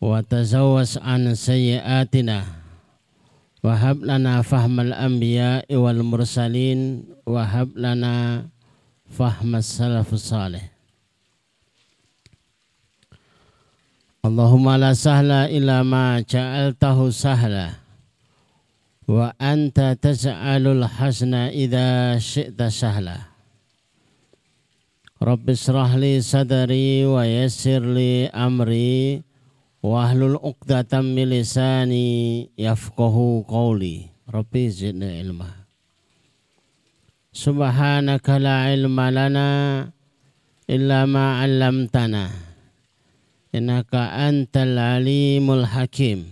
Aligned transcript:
وتزوس 0.00 0.98
عن 0.98 1.34
سيئاتنا. 1.34 2.44
وهب 3.64 4.04
لنا 4.04 4.42
فهم 4.42 4.80
الأنبياء 4.80 5.74
والمرسلين. 5.74 7.04
وهب 7.26 7.68
لنا 7.76 8.46
فهم 9.10 9.56
السلف 9.56 10.12
الصالح. 10.12 10.64
اللهم 14.24 14.66
لا 14.70 14.92
سهل 14.92 15.30
إلا 15.30 15.82
ما 15.82 16.24
جعلته 16.24 17.10
سهلا. 17.10 17.70
وأنت 19.08 19.98
تجعل 20.02 20.64
الحسن 20.66 21.34
إذا 21.34 22.18
شئت 22.18 22.62
سهلا. 22.62 23.18
رب 25.22 25.50
اشرح 25.50 25.94
لي 25.94 26.20
صدري 26.20 27.04
ويسر 27.04 27.80
لي 27.80 28.26
أمري. 28.32 29.22
Wahlul 29.80 30.36
uqdatam 30.36 31.16
milisani 31.16 32.52
yafqahu 32.52 33.48
qawli. 33.48 34.12
Rabbi 34.28 34.68
zidni 34.68 35.24
ilma. 35.24 35.48
Subhanaka 37.32 38.36
la 38.36 38.68
ilma 38.76 39.08
lana 39.08 39.48
illa 40.68 41.08
ma 41.08 41.40
'allamtana. 41.40 42.28
Innaka 43.56 44.20
antal 44.20 44.76
alimul 44.76 45.64
hakim. 45.64 46.28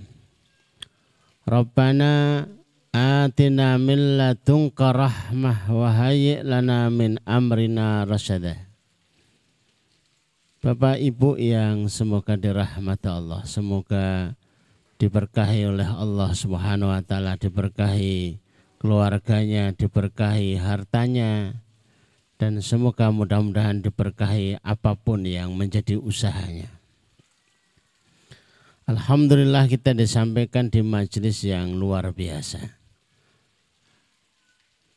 Rabbana 1.49 2.45
atina 2.93 3.81
min 3.81 4.21
ladunka 4.21 4.93
rahmah 4.93 5.73
wa 5.73 6.13
lana 6.45 6.93
min 6.93 7.17
amrina 7.25 8.05
rasyada 8.05 8.68
Bapak 10.59 10.99
Ibu 10.99 11.39
yang 11.39 11.87
semoga 11.87 12.35
dirahmati 12.35 13.07
Allah, 13.07 13.47
semoga 13.47 14.35
diberkahi 14.99 15.71
oleh 15.71 15.87
Allah 15.87 16.35
Subhanahu 16.35 16.91
wa 16.91 16.99
taala, 16.99 17.39
diberkahi 17.39 18.43
keluarganya, 18.83 19.71
diberkahi 19.71 20.59
hartanya 20.59 21.63
dan 22.43 22.59
semoga 22.59 23.15
mudah-mudahan 23.15 23.87
diberkahi 23.87 24.59
apa 24.59 24.99
pun 24.99 25.23
yang 25.23 25.55
menjadi 25.55 25.95
usahanya. 25.95 26.75
Alhamdulillah 28.91 29.71
kita 29.71 29.95
disampaikan 29.95 30.75
di 30.75 30.83
majelis 30.83 31.39
yang 31.47 31.79
luar 31.79 32.11
biasa. 32.11 32.59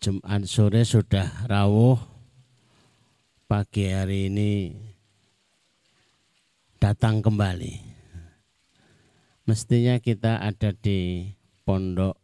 Jumat 0.01 0.41
sore 0.49 0.81
sudah 0.89 1.45
rawuh, 1.45 2.01
pagi 3.45 3.93
hari 3.93 4.33
ini 4.33 4.89
datang 6.81 7.21
kembali. 7.21 7.77
Mestinya 9.45 10.01
kita 10.01 10.41
ada 10.41 10.73
di 10.73 11.29
pondok 11.61 12.17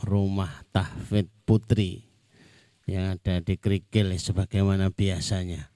rumah 0.00 0.64
tahfid 0.72 1.28
putri 1.44 2.08
yang 2.88 3.20
ada 3.20 3.44
di 3.44 3.60
Krikil 3.60 4.16
sebagaimana 4.16 4.88
biasanya. 4.88 5.68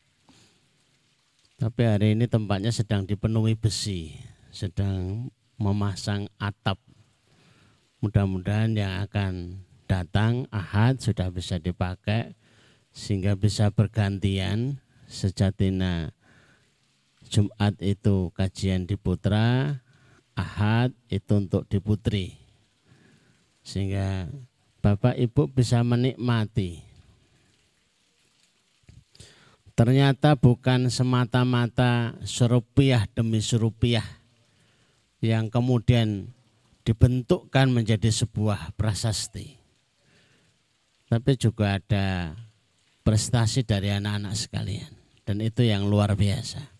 Tapi 1.60 1.82
hari 1.84 2.16
ini 2.16 2.24
tempatnya 2.24 2.72
sedang 2.72 3.04
dipenuhi 3.04 3.52
besi, 3.52 4.16
sedang 4.48 5.28
memasang 5.60 6.24
atap. 6.40 6.80
Mudah-mudahan 8.00 8.72
yang 8.80 9.04
akan 9.04 9.60
datang 9.84 10.48
ahad 10.48 11.04
sudah 11.04 11.28
bisa 11.28 11.60
dipakai 11.60 12.32
sehingga 12.96 13.36
bisa 13.36 13.68
bergantian 13.68 14.80
sejatina 15.04 16.16
Jumat 17.30 17.78
itu 17.78 18.34
kajian 18.34 18.90
di 18.90 18.98
Putra, 18.98 19.78
Ahad 20.34 20.90
itu 21.06 21.38
untuk 21.38 21.62
di 21.70 21.78
Putri. 21.78 22.34
Sehingga 23.62 24.26
Bapak 24.82 25.14
Ibu 25.14 25.46
bisa 25.54 25.86
menikmati. 25.86 26.82
Ternyata 29.78 30.34
bukan 30.34 30.90
semata-mata 30.90 32.18
serupiah 32.26 33.06
demi 33.14 33.38
serupiah 33.38 34.04
yang 35.22 35.48
kemudian 35.48 36.34
dibentukkan 36.82 37.70
menjadi 37.70 38.10
sebuah 38.10 38.74
prasasti. 38.74 39.54
Tapi 41.06 41.32
juga 41.38 41.78
ada 41.78 42.34
prestasi 43.06 43.62
dari 43.62 43.94
anak-anak 43.94 44.34
sekalian. 44.34 44.90
Dan 45.22 45.46
itu 45.46 45.62
yang 45.62 45.86
luar 45.86 46.18
biasa. 46.18 46.79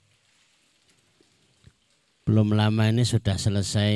Belum 2.30 2.54
lama 2.54 2.86
ini 2.86 3.02
sudah 3.02 3.34
selesai 3.34 3.90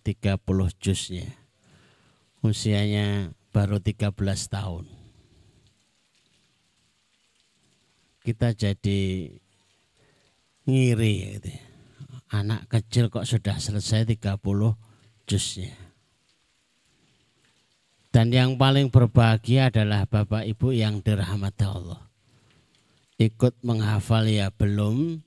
30 0.00 0.40
jusnya. 0.80 1.28
Usianya 2.40 3.36
baru 3.52 3.84
13 3.84 4.16
tahun. 4.48 4.88
Kita 8.24 8.56
jadi 8.56 9.28
ngiri 10.64 11.14
gitu. 11.36 11.52
Anak 12.32 12.64
kecil 12.72 13.12
kok 13.12 13.28
sudah 13.28 13.60
selesai 13.60 14.08
30 14.08 14.40
jusnya. 15.28 15.76
Dan 18.08 18.32
yang 18.32 18.56
paling 18.56 18.88
berbahagia 18.88 19.68
adalah 19.68 20.08
Bapak 20.08 20.48
Ibu 20.48 20.72
yang 20.72 21.04
dirahmati 21.04 21.68
Allah. 21.68 22.08
Ikut 23.20 23.60
menghafal 23.60 24.32
ya 24.32 24.48
belum 24.48 25.20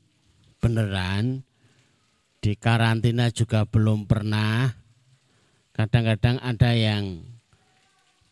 beneran 0.58 1.46
di 2.40 2.56
karantina 2.56 3.28
juga 3.32 3.68
belum 3.68 4.08
pernah. 4.08 4.72
Kadang-kadang 5.76 6.40
ada 6.44 6.72
yang 6.76 7.24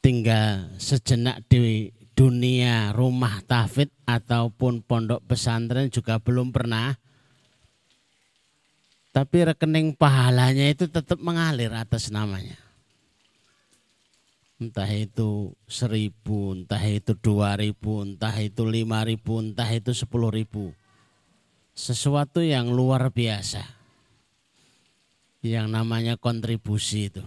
tinggal 0.04 0.72
sejenak 0.80 1.44
di 1.48 1.92
dunia 2.16 2.92
rumah 2.96 3.44
tafid 3.44 3.92
ataupun 4.08 4.84
pondok 4.84 5.24
pesantren 5.28 5.92
juga 5.92 6.20
belum 6.20 6.52
pernah. 6.52 6.96
Tapi 9.12 9.38
rekening 9.50 9.96
pahalanya 9.96 10.72
itu 10.72 10.88
tetap 10.88 11.18
mengalir 11.20 11.72
atas 11.74 12.12
namanya. 12.12 12.60
Entah 14.58 14.90
itu 14.90 15.54
seribu, 15.70 16.54
entah 16.58 16.82
itu 16.82 17.14
dua 17.14 17.54
ribu, 17.58 18.02
entah 18.02 18.34
itu 18.42 18.66
lima 18.66 19.06
ribu, 19.06 19.38
entah 19.38 19.70
itu 19.70 19.94
sepuluh 19.94 20.34
ribu. 20.34 20.74
Sesuatu 21.78 22.42
yang 22.42 22.74
luar 22.74 23.14
biasa 23.14 23.77
yang 25.46 25.70
namanya 25.70 26.18
kontribusi 26.18 27.12
itu. 27.14 27.24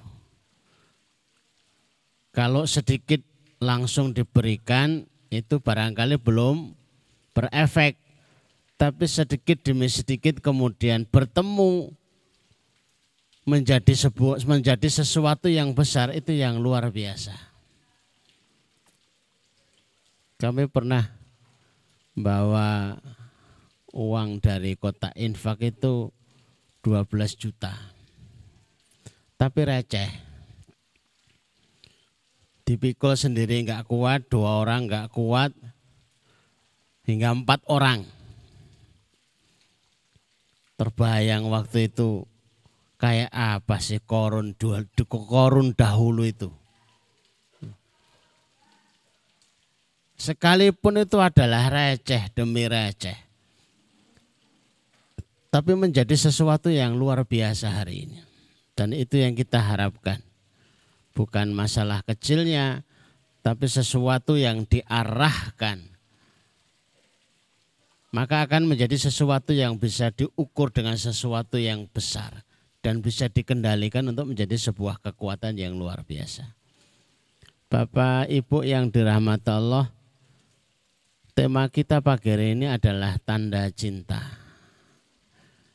Kalau 2.30 2.66
sedikit 2.66 3.22
langsung 3.60 4.14
diberikan 4.14 5.04
itu 5.30 5.62
barangkali 5.62 6.18
belum 6.18 6.74
berefek. 7.36 7.94
Tapi 8.80 9.04
sedikit 9.04 9.60
demi 9.60 9.92
sedikit 9.92 10.40
kemudian 10.40 11.04
bertemu 11.04 11.92
menjadi 13.44 13.92
sebuah 13.92 14.40
menjadi 14.48 14.88
sesuatu 14.88 15.52
yang 15.52 15.76
besar 15.76 16.16
itu 16.16 16.32
yang 16.32 16.56
luar 16.56 16.88
biasa. 16.88 17.36
Kami 20.40 20.64
pernah 20.72 21.12
bawa 22.16 22.96
uang 23.92 24.40
dari 24.40 24.80
kota 24.80 25.12
infak 25.12 25.76
itu 25.76 26.08
12 26.80 27.04
juta 27.36 27.99
tapi 29.40 29.64
receh. 29.64 30.28
dipikul 32.70 33.18
sendiri 33.18 33.66
nggak 33.66 33.90
kuat, 33.90 34.30
dua 34.30 34.62
orang 34.62 34.86
nggak 34.86 35.10
kuat, 35.10 35.50
hingga 37.02 37.34
empat 37.34 37.66
orang. 37.66 38.06
Terbayang 40.78 41.50
waktu 41.50 41.90
itu 41.90 42.22
kayak 42.94 43.26
apa 43.34 43.82
sih 43.82 43.98
korun 43.98 44.54
dua 44.54 44.86
korun 45.10 45.74
dahulu 45.74 46.22
itu. 46.22 46.46
Sekalipun 50.14 51.02
itu 51.02 51.18
adalah 51.18 51.74
receh 51.74 52.30
demi 52.30 52.70
receh. 52.70 53.18
Tapi 55.50 55.74
menjadi 55.74 56.14
sesuatu 56.14 56.70
yang 56.70 56.94
luar 56.94 57.26
biasa 57.26 57.82
hari 57.82 58.06
ini. 58.06 58.29
Dan 58.80 58.96
itu 58.96 59.20
yang 59.20 59.36
kita 59.36 59.60
harapkan. 59.60 60.24
Bukan 61.12 61.52
masalah 61.52 62.00
kecilnya, 62.00 62.80
tapi 63.44 63.68
sesuatu 63.68 64.40
yang 64.40 64.64
diarahkan. 64.64 65.84
Maka 68.16 68.48
akan 68.48 68.72
menjadi 68.72 68.96
sesuatu 68.96 69.52
yang 69.52 69.76
bisa 69.76 70.08
diukur 70.16 70.72
dengan 70.72 70.96
sesuatu 70.96 71.60
yang 71.60 71.92
besar 71.92 72.40
dan 72.80 73.04
bisa 73.04 73.28
dikendalikan 73.28 74.08
untuk 74.08 74.32
menjadi 74.32 74.56
sebuah 74.56 75.04
kekuatan 75.04 75.60
yang 75.60 75.76
luar 75.76 76.00
biasa. 76.00 76.48
Bapak 77.68 78.32
Ibu 78.32 78.64
yang 78.64 78.88
dirahmati 78.88 79.52
Allah, 79.52 79.92
tema 81.36 81.68
kita 81.68 82.00
pagi 82.00 82.32
hari 82.32 82.56
ini 82.56 82.64
adalah 82.64 83.20
tanda 83.20 83.68
cinta. 83.76 84.24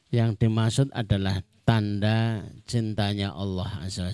Yang 0.10 0.42
dimaksud 0.42 0.90
adalah 0.90 1.46
tanda 1.66 2.46
cintanya 2.70 3.34
Allah 3.34 3.82
Azza 3.82 4.14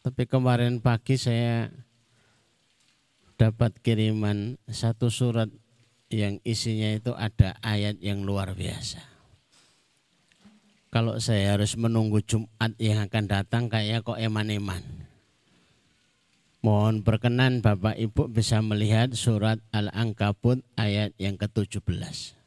Tapi 0.00 0.22
kemarin 0.24 0.80
pagi 0.80 1.20
saya 1.20 1.68
dapat 3.36 3.76
kiriman 3.84 4.56
satu 4.64 5.12
surat 5.12 5.52
yang 6.08 6.40
isinya 6.42 6.96
itu 6.96 7.12
ada 7.12 7.60
ayat 7.60 8.00
yang 8.00 8.24
luar 8.24 8.56
biasa. 8.56 9.04
Kalau 10.90 11.22
saya 11.22 11.54
harus 11.54 11.78
menunggu 11.78 12.18
Jumat 12.24 12.74
yang 12.80 13.06
akan 13.06 13.24
datang 13.30 13.70
kayak 13.70 14.02
kok 14.02 14.18
eman-eman. 14.18 14.82
Mohon 16.60 17.06
berkenan 17.06 17.62
Bapak 17.62 17.94
Ibu 17.94 18.28
bisa 18.28 18.60
melihat 18.60 19.14
surat 19.14 19.62
Al-Ankabut 19.70 20.60
ayat 20.76 21.14
yang 21.16 21.38
ke-17. 21.38 22.39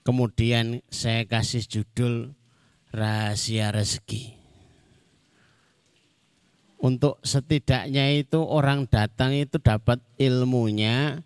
Kemudian 0.00 0.80
saya 0.88 1.28
kasih 1.28 1.64
judul 1.64 2.32
Rahasia 2.90 3.70
Rezeki. 3.70 4.40
Untuk 6.80 7.20
setidaknya 7.20 8.08
itu 8.16 8.40
orang 8.40 8.88
datang 8.88 9.36
itu 9.36 9.60
dapat 9.60 10.00
ilmunya, 10.16 11.20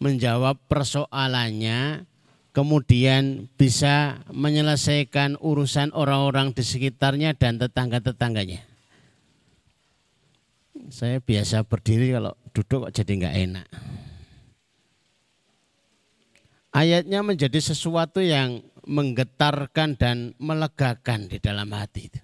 menjawab 0.00 0.56
persoalannya, 0.64 2.08
kemudian 2.56 3.52
bisa 3.60 4.24
menyelesaikan 4.32 5.36
urusan 5.44 5.92
orang-orang 5.92 6.56
di 6.56 6.64
sekitarnya 6.64 7.36
dan 7.36 7.60
tetangga-tetangganya. 7.60 8.64
Saya 10.88 11.20
biasa 11.20 11.68
berdiri 11.68 12.16
kalau 12.16 12.32
duduk 12.56 12.88
kok 12.88 12.94
jadi 12.96 13.12
nggak 13.12 13.36
enak. 13.44 13.68
Ayatnya 16.78 17.26
menjadi 17.26 17.58
sesuatu 17.58 18.22
yang 18.22 18.62
menggetarkan 18.86 19.98
dan 19.98 20.30
melegakan 20.38 21.26
di 21.26 21.42
dalam 21.42 21.74
hati 21.74 22.06
itu. 22.06 22.20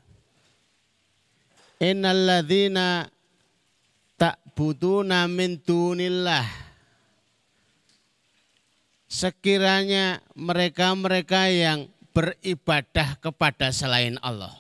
Innalladzina 1.83 3.11
ta'buduna 4.15 5.27
min 5.27 5.59
dunillah. 5.59 6.47
Sekiranya 9.11 10.23
mereka-mereka 10.39 11.51
yang 11.51 11.91
beribadah 12.15 13.19
kepada 13.19 13.75
selain 13.75 14.23
Allah. 14.23 14.55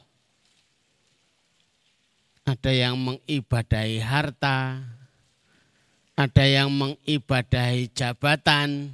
Ada 2.42 2.74
yang 2.74 2.98
mengibadahi 2.98 4.02
harta, 4.02 4.82
ada 6.18 6.44
yang 6.44 6.66
mengibadahi 6.74 7.94
jabatan, 7.94 8.90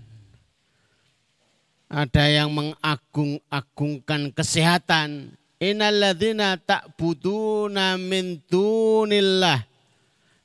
ada 1.90 2.31
yang 2.31 2.54
mengagung-agungkan 2.54 4.31
kesehatan, 4.31 5.34
Innalladzina 5.60 6.56
ta'buduna 6.56 8.00
min 8.00 8.40
dunillah 8.46 9.60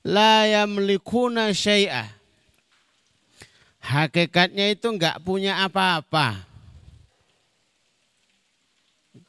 la 0.03 0.43
yamlikuna 0.43 1.55
syai'ah. 1.55 2.11
Hakikatnya 3.85 4.73
itu 4.73 4.89
enggak 4.89 5.21
punya 5.21 5.61
apa-apa. 5.61 6.41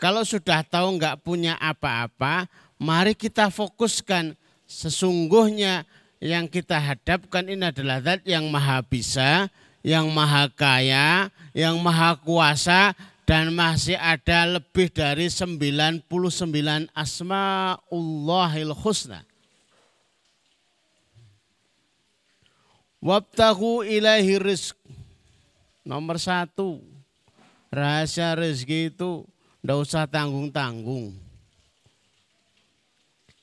Kalau 0.01 0.25
sudah 0.25 0.65
tahu 0.65 0.97
enggak 0.97 1.21
punya 1.21 1.55
apa-apa, 1.61 2.49
mari 2.81 3.13
kita 3.13 3.53
fokuskan 3.53 4.33
sesungguhnya 4.65 5.85
yang 6.19 6.49
kita 6.49 6.81
hadapkan 6.81 7.45
ini 7.47 7.69
adalah 7.69 8.01
zat 8.01 8.25
yang 8.25 8.49
maha 8.49 8.81
bisa, 8.83 9.53
yang 9.87 10.11
maha 10.11 10.51
kaya, 10.51 11.31
yang 11.55 11.79
maha 11.79 12.19
kuasa, 12.19 12.91
dan 13.23 13.55
masih 13.55 13.95
ada 13.95 14.59
lebih 14.59 14.91
dari 14.91 15.31
99 15.31 16.03
asma'ullahil 16.91 18.75
husna. 18.75 19.23
Wabtahu 22.99 23.87
ilahi 23.87 24.43
rizq. 24.43 24.75
Nomor 25.87 26.19
satu, 26.19 26.83
rahasia 27.71 28.35
rezeki 28.35 28.91
itu 28.91 29.23
tidak 29.63 29.79
usah 29.87 30.11
tanggung-tanggung. 30.11 31.15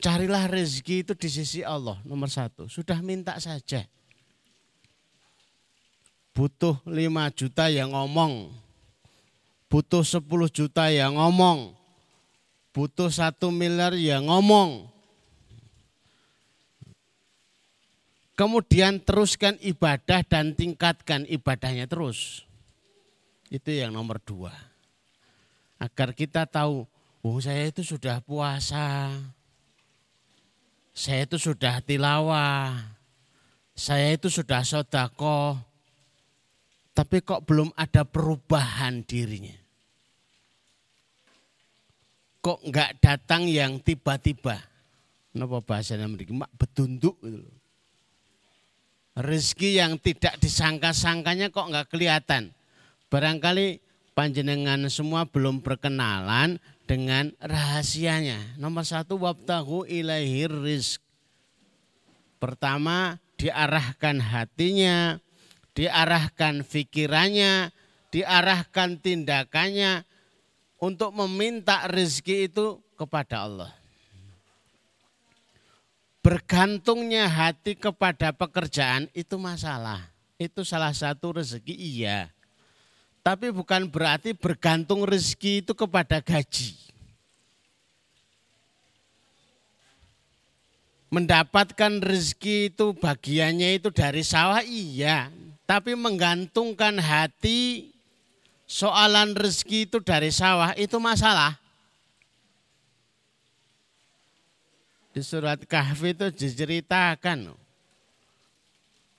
Carilah 0.04 0.52
rezeki 0.52 1.08
itu 1.08 1.16
di 1.16 1.32
sisi 1.32 1.64
Allah, 1.64 1.96
nomor 2.04 2.28
satu. 2.28 2.68
Sudah 2.68 3.00
minta 3.00 3.40
saja. 3.40 3.88
Butuh 6.34 6.82
5 6.90 7.30
juta 7.38 7.70
yang 7.70 7.94
ngomong, 7.94 8.50
butuh 9.70 10.02
10 10.02 10.26
juta 10.50 10.90
ya 10.90 11.14
ngomong. 11.14 11.78
Butuh 12.74 13.14
satu 13.14 13.54
miliar 13.54 13.94
ya 13.94 14.18
ngomong. 14.18 14.90
Kemudian 18.34 18.98
teruskan 18.98 19.62
ibadah 19.62 20.26
dan 20.26 20.58
tingkatkan 20.58 21.22
ibadahnya 21.30 21.86
terus. 21.86 22.50
Itu 23.54 23.70
yang 23.70 23.94
nomor 23.94 24.18
dua. 24.18 24.50
Agar 25.78 26.18
kita 26.18 26.50
tahu, 26.50 26.90
oh 27.22 27.38
saya 27.38 27.70
itu 27.70 27.86
sudah 27.86 28.26
puasa. 28.26 29.14
Saya 30.98 31.30
itu 31.30 31.38
sudah 31.38 31.78
tilawah. 31.86 32.74
Saya 33.78 34.18
itu 34.18 34.34
sudah 34.34 34.66
sodako. 34.66 35.73
Tapi 36.94 37.26
kok 37.26 37.42
belum 37.50 37.74
ada 37.74 38.06
perubahan 38.06 39.02
dirinya 39.02 39.64
kok 42.44 42.60
nggak 42.60 43.00
datang 43.00 43.48
yang 43.48 43.80
tiba-tiba. 43.80 44.60
Napa 45.34 45.64
bahasanya 45.64 46.12
memiliki 46.12 46.36
mak 46.36 46.52
betunduk 46.60 47.16
gitu. 47.24 47.48
Rezeki 49.16 49.80
yang 49.80 49.96
tidak 49.96 50.38
disangka-sangkanya 50.44 51.50
kok 51.50 51.72
nggak 51.72 51.88
kelihatan. 51.88 52.52
Barangkali 53.08 53.80
panjenengan 54.12 54.84
semua 54.92 55.24
belum 55.24 55.64
berkenalan 55.64 56.60
dengan 56.84 57.32
rahasianya. 57.40 58.60
Nomor 58.60 58.84
satu 58.84 59.16
wabtahu 59.22 59.88
ilahir 59.88 60.52
rizq. 60.52 61.00
Pertama 62.42 63.22
diarahkan 63.40 64.20
hatinya, 64.20 65.23
diarahkan 65.74 66.62
pikirannya, 66.66 67.74
diarahkan 68.14 69.02
tindakannya 69.02 70.06
untuk 70.78 71.12
meminta 71.18 71.90
rezeki 71.90 72.54
itu 72.54 72.78
kepada 72.94 73.50
Allah. 73.50 73.72
Bergantungnya 76.24 77.28
hati 77.28 77.76
kepada 77.76 78.32
pekerjaan 78.32 79.12
itu 79.12 79.36
masalah. 79.36 80.08
Itu 80.40 80.64
salah 80.64 80.96
satu 80.96 81.36
rezeki 81.36 81.76
iya. 81.76 82.32
Tapi 83.20 83.52
bukan 83.52 83.92
berarti 83.92 84.32
bergantung 84.32 85.04
rezeki 85.04 85.64
itu 85.68 85.72
kepada 85.76 86.24
gaji. 86.24 86.76
Mendapatkan 91.12 92.00
rezeki 92.00 92.72
itu 92.74 92.96
bagiannya 92.96 93.80
itu 93.84 93.92
dari 93.92 94.24
sawah 94.24 94.64
iya. 94.64 95.28
Tapi 95.64 95.96
menggantungkan 95.96 97.00
hati 97.00 97.94
soalan 98.68 99.32
rezeki 99.32 99.88
itu 99.88 99.98
dari 100.04 100.28
sawah 100.28 100.76
itu 100.76 101.00
masalah. 101.00 101.56
Di 105.14 105.22
surat 105.22 105.62
Kahfi 105.64 106.18
itu 106.18 106.28
diceritakan. 106.34 107.54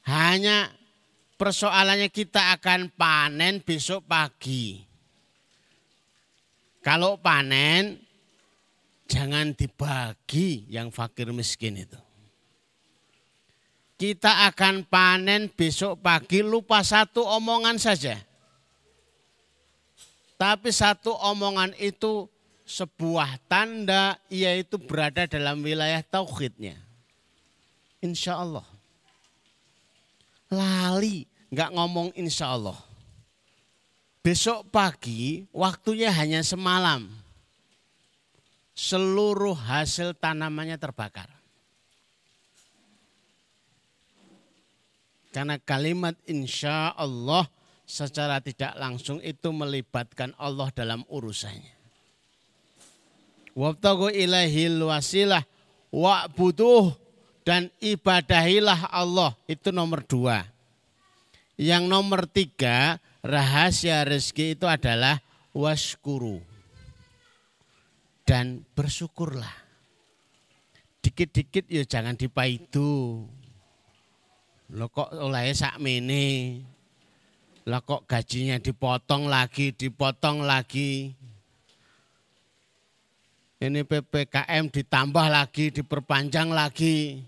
Hanya 0.04 0.68
persoalannya 1.40 2.12
kita 2.12 2.52
akan 2.58 2.92
panen 2.92 3.62
besok 3.64 4.04
pagi. 4.04 4.84
Kalau 6.84 7.16
panen 7.16 7.96
jangan 9.08 9.56
dibagi 9.56 10.68
yang 10.68 10.92
fakir 10.92 11.32
miskin 11.32 11.80
itu. 11.80 12.03
Kita 13.94 14.50
akan 14.50 14.82
panen 14.90 15.46
besok 15.54 16.02
pagi 16.02 16.42
lupa 16.42 16.82
satu 16.82 17.22
omongan 17.22 17.78
saja. 17.78 18.18
Tapi 20.34 20.74
satu 20.74 21.14
omongan 21.14 21.78
itu 21.78 22.26
sebuah 22.66 23.38
tanda 23.46 24.18
yaitu 24.26 24.80
berada 24.82 25.30
dalam 25.30 25.62
wilayah 25.62 26.02
tauhidnya. 26.02 26.74
Insya 28.02 28.42
Allah. 28.42 28.66
Lali, 30.50 31.24
nggak 31.54 31.70
ngomong 31.72 32.08
insya 32.18 32.52
Allah. 32.52 32.76
Besok 34.24 34.72
pagi 34.72 35.44
waktunya 35.52 36.08
hanya 36.08 36.40
semalam. 36.40 37.04
Seluruh 38.74 39.54
hasil 39.54 40.18
tanamannya 40.18 40.80
terbakar. 40.80 41.33
Karena 45.34 45.58
kalimat 45.58 46.14
insya 46.30 46.94
Allah 46.94 47.50
secara 47.82 48.38
tidak 48.38 48.78
langsung 48.78 49.18
itu 49.18 49.50
melibatkan 49.50 50.30
Allah 50.38 50.70
dalam 50.70 51.02
urusannya. 51.10 51.74
Wabtagu 53.58 54.14
ilahil 54.14 54.78
wasilah 54.78 55.42
wa'buduh 55.90 56.94
dan 57.42 57.66
ibadahilah 57.82 58.94
Allah 58.94 59.34
itu 59.50 59.74
nomor 59.74 60.06
dua. 60.06 60.46
Yang 61.58 61.82
nomor 61.86 62.30
tiga 62.30 63.02
rahasia 63.22 64.06
rezeki 64.06 64.54
itu 64.54 64.66
adalah 64.70 65.18
waskuru 65.50 66.38
dan 68.22 68.62
bersyukurlah. 68.74 69.54
Dikit-dikit 71.02 71.66
ya 71.66 71.82
jangan 71.82 72.14
dipaidu. 72.14 73.22
Lo 74.72 74.88
kok 74.88 75.12
oleh 75.12 75.52
mene. 75.76 76.24
Lah 77.68 77.84
kok 77.84 78.08
gajinya 78.08 78.56
dipotong 78.56 79.28
lagi, 79.28 79.76
dipotong 79.76 80.44
lagi. 80.44 81.12
Ini 83.60 83.80
PPKM 83.84 84.68
ditambah 84.68 85.26
lagi, 85.32 85.72
diperpanjang 85.72 86.52
lagi. 86.52 87.24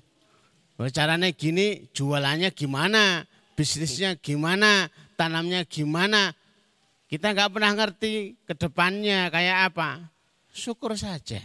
Caranya 0.92 1.32
gini, 1.32 1.88
jualannya 1.96 2.52
gimana, 2.52 3.24
bisnisnya 3.56 4.20
gimana, 4.20 4.92
tanamnya 5.16 5.64
gimana. 5.64 6.36
Kita 7.08 7.32
nggak 7.32 7.56
pernah 7.56 7.72
ngerti 7.72 8.36
ke 8.44 8.52
depannya 8.52 9.32
kayak 9.32 9.72
apa. 9.72 10.12
Syukur 10.52 10.92
saja. 11.00 11.40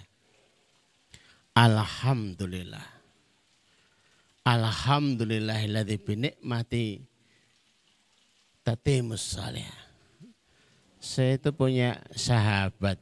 Alhamdulillah. 1.56 3.01
Alhamdulillahilladzi 4.52 5.96
binikmati 6.04 7.00
tatimus 8.68 9.40
salih. 9.40 9.64
Saya 11.00 11.40
itu 11.40 11.56
punya 11.56 11.96
sahabat 12.12 13.00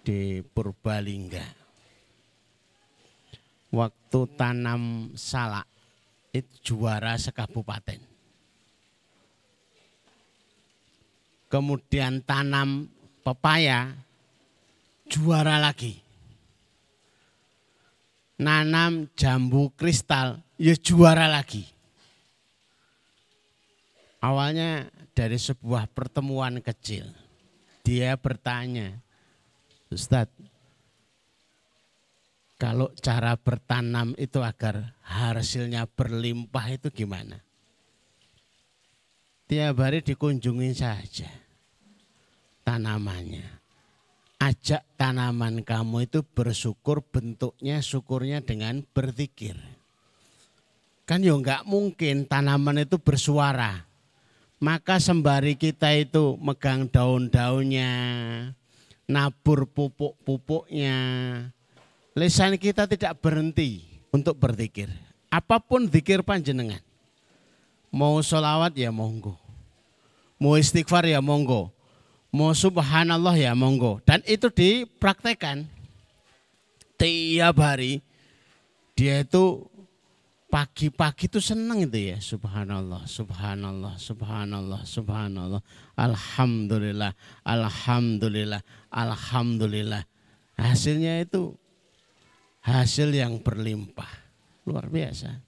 di 0.00 0.40
Purbalingga. 0.40 1.44
Waktu 3.68 4.20
tanam 4.32 5.12
salak 5.12 5.68
itu 6.32 6.72
juara 6.72 7.12
sekabupaten. 7.20 8.00
Kemudian 11.52 12.24
tanam 12.24 12.88
pepaya 13.20 13.92
juara 15.04 15.60
lagi 15.60 16.07
nanam 18.38 19.10
jambu 19.18 19.74
kristal, 19.74 20.38
ya 20.54 20.78
juara 20.78 21.26
lagi. 21.26 21.66
Awalnya 24.22 24.90
dari 25.14 25.38
sebuah 25.38 25.90
pertemuan 25.90 26.62
kecil, 26.62 27.06
dia 27.82 28.14
bertanya, 28.18 28.98
Ustadz, 29.90 30.34
kalau 32.58 32.90
cara 32.98 33.38
bertanam 33.38 34.14
itu 34.18 34.42
agar 34.42 34.94
hasilnya 35.02 35.86
berlimpah 35.86 36.66
itu 36.74 36.90
gimana? 36.90 37.38
Tiap 39.48 39.80
hari 39.80 40.04
dikunjungi 40.04 40.76
saja 40.76 41.30
tanamannya 42.66 43.57
ajak 44.38 44.86
tanaman 44.94 45.66
kamu 45.66 46.06
itu 46.06 46.22
bersyukur 46.22 47.02
bentuknya 47.02 47.82
syukurnya 47.82 48.38
dengan 48.42 48.86
berzikir. 48.94 49.58
Kan 51.04 51.26
ya 51.26 51.34
enggak 51.34 51.66
mungkin 51.66 52.24
tanaman 52.24 52.86
itu 52.86 52.96
bersuara. 53.02 53.84
Maka 54.58 54.98
sembari 54.98 55.54
kita 55.54 55.94
itu 55.94 56.34
megang 56.42 56.90
daun-daunnya, 56.90 57.94
nabur 59.06 59.70
pupuk-pupuknya, 59.70 60.98
lisan 62.18 62.58
kita 62.58 62.90
tidak 62.90 63.22
berhenti 63.22 63.86
untuk 64.10 64.34
berzikir. 64.34 64.90
Apa 65.30 65.62
pun 65.62 65.86
zikir 65.86 66.26
panjenengan. 66.26 66.82
Mau 67.94 68.18
sholawat 68.18 68.74
ya 68.74 68.90
monggo. 68.90 69.38
Mau 70.42 70.58
istighfar 70.58 71.06
ya 71.06 71.22
monggo 71.22 71.70
Mau 72.28 72.52
subhanallah 72.52 73.34
ya 73.40 73.56
monggo. 73.56 74.04
Dan 74.04 74.20
itu 74.28 74.52
dipraktekan 74.52 75.64
tiap 77.00 77.56
hari. 77.62 78.04
Dia 78.92 79.22
itu 79.22 79.64
pagi-pagi 80.48 81.28
itu 81.30 81.40
senang 81.40 81.84
itu 81.84 82.12
ya. 82.12 82.18
Subhanallah, 82.20 83.08
subhanallah, 83.08 83.94
subhanallah, 83.96 84.80
subhanallah. 84.84 85.62
Alhamdulillah, 85.96 87.12
alhamdulillah, 87.46 88.60
alhamdulillah. 88.92 90.02
Hasilnya 90.58 91.22
itu 91.22 91.54
hasil 92.60 93.08
yang 93.14 93.38
berlimpah. 93.40 94.10
Luar 94.66 94.90
biasa. 94.90 95.40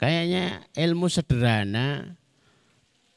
Kayaknya 0.00 0.64
ilmu 0.72 1.12
sederhana 1.12 2.16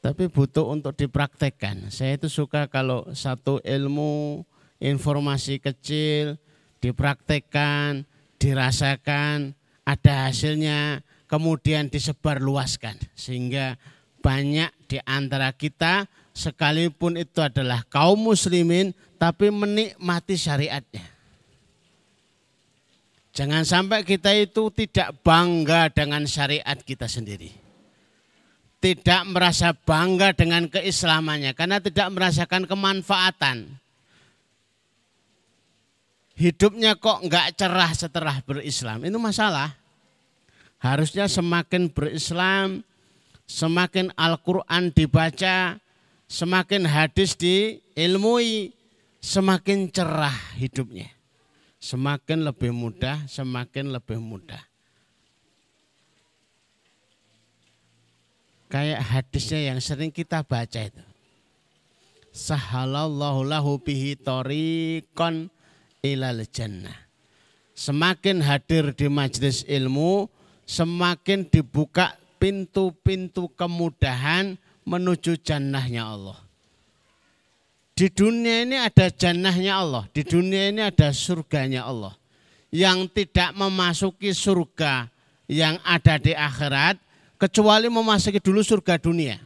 tapi 0.04 0.28
butuh 0.28 0.68
untuk 0.68 0.92
dipraktekkan. 0.92 1.88
Saya 1.88 2.20
itu 2.20 2.28
suka 2.28 2.68
kalau 2.68 3.08
satu 3.16 3.64
ilmu, 3.64 4.44
informasi 4.76 5.56
kecil, 5.64 6.36
dipraktekkan, 6.84 8.04
dirasakan, 8.36 9.56
ada 9.80 10.28
hasilnya, 10.28 11.00
kemudian 11.24 11.88
disebarluaskan. 11.88 13.00
Sehingga 13.16 13.80
banyak 14.20 14.68
di 14.92 15.00
antara 15.08 15.48
kita, 15.56 16.04
sekalipun 16.36 17.16
itu 17.16 17.40
adalah 17.40 17.80
kaum 17.88 18.28
muslimin, 18.28 18.92
tapi 19.16 19.48
menikmati 19.48 20.36
syariatnya. 20.36 21.08
Jangan 23.32 23.64
sampai 23.64 24.04
kita 24.04 24.36
itu 24.36 24.68
tidak 24.68 25.16
bangga 25.24 25.88
dengan 25.88 26.28
syariat 26.28 26.76
kita 26.76 27.08
sendiri 27.08 27.63
tidak 28.84 29.24
merasa 29.24 29.72
bangga 29.72 30.36
dengan 30.36 30.68
keislamannya 30.68 31.56
karena 31.56 31.80
tidak 31.80 32.12
merasakan 32.12 32.68
kemanfaatan. 32.68 33.80
Hidupnya 36.36 36.92
kok 37.00 37.24
enggak 37.24 37.56
cerah 37.56 37.96
setelah 37.96 38.44
berislam. 38.44 39.00
Itu 39.08 39.16
masalah. 39.16 39.72
Harusnya 40.84 41.32
semakin 41.32 41.88
berislam, 41.88 42.84
semakin 43.48 44.12
Al-Quran 44.20 44.92
dibaca, 44.92 45.80
semakin 46.28 46.84
hadis 46.84 47.40
diilmui, 47.40 48.76
semakin 49.24 49.88
cerah 49.88 50.60
hidupnya. 50.60 51.08
Semakin 51.80 52.44
lebih 52.44 52.76
mudah, 52.76 53.24
semakin 53.32 53.96
lebih 53.96 54.20
mudah. 54.20 54.73
Kayak 58.74 59.06
hadisnya 59.06 59.70
yang 59.70 59.78
sering 59.78 60.10
kita 60.10 60.42
baca 60.42 60.82
itu. 60.82 60.98
Sahalallahu 62.34 63.46
lahu 63.46 63.78
bihi 63.78 64.18
tariqan 64.18 65.46
ilal 66.02 66.42
jannah. 66.50 67.06
Semakin 67.78 68.42
hadir 68.42 68.90
di 68.90 69.06
majelis 69.06 69.62
ilmu, 69.70 70.26
semakin 70.66 71.46
dibuka 71.46 72.18
pintu-pintu 72.42 73.46
kemudahan 73.54 74.58
menuju 74.82 75.38
jannahnya 75.38 76.10
Allah. 76.10 76.38
Di 77.94 78.10
dunia 78.10 78.66
ini 78.66 78.74
ada 78.74 79.06
jannahnya 79.06 79.72
Allah, 79.78 80.04
di 80.10 80.26
dunia 80.26 80.74
ini 80.74 80.82
ada 80.82 81.14
surganya 81.14 81.86
Allah. 81.86 82.18
yang 82.74 83.06
tidak 83.06 83.54
memasuki 83.54 84.34
surga 84.34 85.06
yang 85.46 85.78
ada 85.86 86.18
di 86.18 86.34
akhirat 86.34 86.98
kecuali 87.38 87.90
memasuki 87.90 88.38
dulu 88.38 88.60
surga 88.62 88.98
dunia. 88.98 89.36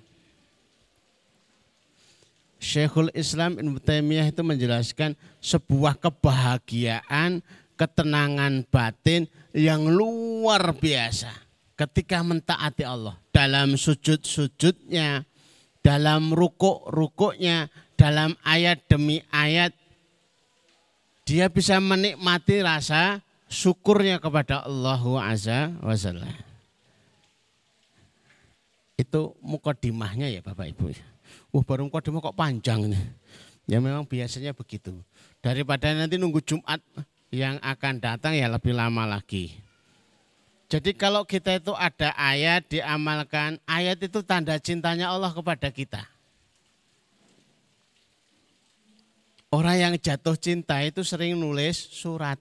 Syekhul 2.59 3.14
Islam 3.14 3.54
Ibn 3.54 3.78
Taimiyah 3.78 4.35
itu 4.35 4.42
menjelaskan 4.42 5.14
sebuah 5.38 5.95
kebahagiaan, 6.02 7.38
ketenangan 7.78 8.66
batin 8.66 9.30
yang 9.54 9.87
luar 9.87 10.75
biasa 10.75 11.30
ketika 11.78 12.18
mentaati 12.26 12.83
Allah 12.83 13.14
dalam 13.30 13.78
sujud-sujudnya, 13.78 15.23
dalam 15.78 16.35
rukuk-rukuknya, 16.35 17.71
dalam 17.95 18.35
ayat 18.42 18.83
demi 18.90 19.23
ayat 19.30 19.71
dia 21.23 21.47
bisa 21.47 21.78
menikmati 21.78 22.64
rasa 22.64 23.23
syukurnya 23.47 24.18
kepada 24.18 24.66
Allah 24.66 25.02
Azza 25.23 25.71
wa 25.78 25.95
Itu 28.99 29.38
mukodimahnya 29.38 30.26
ya 30.26 30.43
Bapak 30.43 30.75
Ibu. 30.75 30.90
Wah 31.55 31.62
baru 31.62 31.87
mukodimah 31.87 32.19
kok 32.19 32.35
panjang 32.35 32.90
nih. 32.90 33.05
Ya 33.71 33.78
memang 33.78 34.02
biasanya 34.02 34.50
begitu. 34.50 34.90
Daripada 35.38 35.95
nanti 35.95 36.19
nunggu 36.19 36.43
Jumat 36.43 36.83
yang 37.31 37.62
akan 37.62 38.02
datang 38.02 38.35
ya 38.35 38.50
lebih 38.50 38.75
lama 38.75 39.07
lagi. 39.07 39.55
Jadi 40.69 40.93
kalau 40.93 41.25
kita 41.25 41.57
itu 41.57 41.73
ada 41.73 42.12
ayat 42.12 42.67
diamalkan, 42.69 43.57
ayat 43.64 44.02
itu 44.05 44.21
tanda 44.21 44.59
cintanya 44.61 45.09
Allah 45.09 45.33
kepada 45.33 45.73
kita. 45.73 46.05
Orang 49.49 49.81
yang 49.81 49.95
jatuh 49.97 50.37
cinta 50.37 50.85
itu 50.85 51.00
sering 51.00 51.33
nulis 51.33 51.73
surat. 51.88 52.37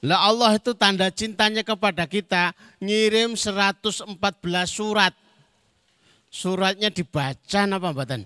Lah 0.00 0.32
Allah 0.32 0.56
itu 0.56 0.72
tanda 0.72 1.12
cintanya 1.12 1.60
kepada 1.60 2.08
kita 2.08 2.56
ngirim 2.80 3.36
114 3.36 4.08
surat. 4.64 5.12
Suratnya 6.30 6.88
dibaca 6.88 7.60
apa 7.68 7.88
mbatan? 7.92 8.24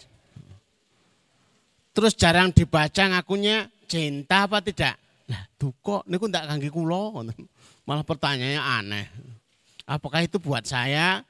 Terus 1.95 2.14
jarang 2.14 2.54
dibaca 2.54 3.02
ngakunya 3.11 3.66
cinta 3.90 4.47
apa 4.47 4.62
tidak? 4.62 4.95
Lah 5.26 5.43
duko 5.59 6.07
niku 6.07 6.31
ndak 6.31 6.47
kangge 6.47 6.71
kula. 6.71 7.26
Malah 7.83 8.04
pertanyaannya 8.07 8.61
aneh. 8.61 9.07
Apakah 9.83 10.23
itu 10.23 10.38
buat 10.38 10.62
saya? 10.62 11.26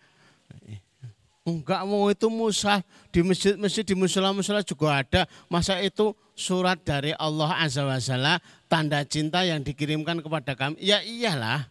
Enggak 1.45 1.85
mau 1.85 2.09
itu 2.09 2.29
musah 2.33 2.81
di 3.13 3.21
masjid-masjid 3.21 3.85
di 3.85 3.93
musola-musola 3.93 4.65
juga 4.65 5.05
ada. 5.05 5.29
Masa 5.53 5.77
itu 5.85 6.17
surat 6.33 6.81
dari 6.81 7.13
Allah 7.21 7.61
Azza 7.61 7.85
wa 7.85 8.01
tanda 8.75 9.07
cinta 9.07 9.47
yang 9.47 9.63
dikirimkan 9.63 10.19
kepada 10.19 10.59
kami. 10.59 10.83
Ya 10.83 10.99
iyalah. 11.07 11.71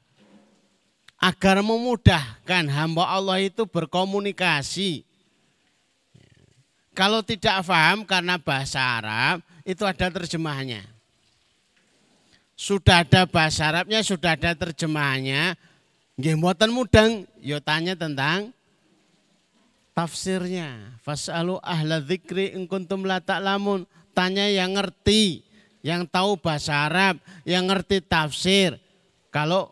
Agar 1.19 1.60
memudahkan 1.60 2.63
hamba 2.72 3.12
Allah 3.12 3.43
itu 3.43 3.67
berkomunikasi. 3.67 5.03
Kalau 6.95 7.19
tidak 7.19 7.60
paham 7.67 8.07
karena 8.07 8.39
bahasa 8.39 8.79
Arab 8.79 9.43
itu 9.67 9.83
ada 9.83 10.07
terjemahnya. 10.07 10.88
Sudah 12.55 13.03
ada 13.03 13.27
bahasa 13.27 13.67
Arabnya, 13.67 14.00
sudah 14.00 14.39
ada 14.39 14.55
terjemahannya. 14.55 15.60
Nggih 16.15 16.39
mboten 16.39 16.72
mudeng, 16.72 17.27
yo 17.43 17.60
tanya 17.60 18.00
tentang 18.00 18.55
tafsirnya. 19.91 20.95
Fas'alu 21.03 21.60
ahla 21.60 22.00
dzikri 22.00 22.55
in 22.55 22.63
kuntum 22.63 23.03
la. 23.03 23.19
Tanya 23.19 24.45
yang 24.45 24.77
ngerti, 24.77 25.41
yang 25.84 26.08
tahu 26.08 26.40
bahasa 26.40 26.88
Arab, 26.88 27.20
yang 27.44 27.68
ngerti 27.68 28.00
tafsir. 28.00 28.79
Kalau 29.27 29.70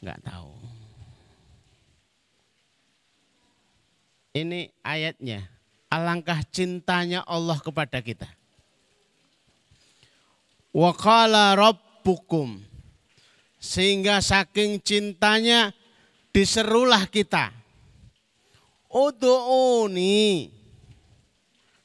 nggak 0.00 0.20
tahu. 0.24 0.50
Ini 4.34 4.72
ayatnya. 4.80 5.44
Alangkah 5.90 6.40
cintanya 6.48 7.26
Allah 7.26 7.58
kepada 7.60 8.00
kita. 8.00 8.30
Wa 10.72 10.96
qala 10.96 11.58
rabbukum. 11.58 12.62
Sehingga 13.60 14.24
saking 14.24 14.80
cintanya 14.80 15.76
diserulah 16.32 17.04
kita 17.10 17.52
Udu'uni. 18.90 20.50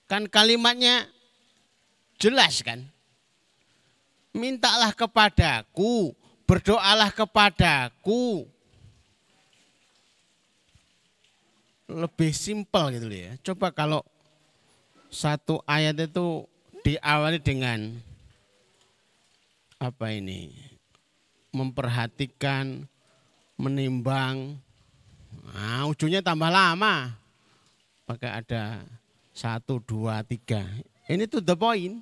Kan 0.09 0.25
kalimatnya 0.25 1.05
jelas 2.17 2.65
kan? 2.65 2.89
Mintalah 4.35 4.91
kepadaku, 4.91 6.11
berdoalah 6.43 7.07
kepadaku. 7.15 8.43
Lebih 11.87 12.35
simpel 12.35 12.99
gitu 12.99 13.07
ya. 13.07 13.39
Coba 13.39 13.71
kalau 13.71 14.03
satu 15.07 15.63
ayat 15.63 15.95
itu 15.95 16.43
diawali 16.83 17.39
dengan 17.39 17.95
apa 19.79 20.11
ini? 20.11 20.51
Memperhatikan, 21.55 22.83
menimbang, 23.55 24.59
Nah, 25.53 25.85
ujungnya 25.85 26.25
tambah 26.25 26.49
lama. 26.49 27.13
Pakai 28.05 28.43
ada 28.43 28.81
satu, 29.35 29.77
dua, 29.81 30.25
tiga. 30.25 30.65
Ini 31.05 31.29
tuh 31.29 31.41
the 31.41 31.53
point. 31.53 32.01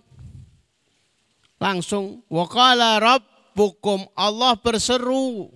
Langsung, 1.64 2.20
wakala 2.28 3.00
rabbukum, 3.00 4.04
Allah 4.20 4.52
berseru. 4.60 5.48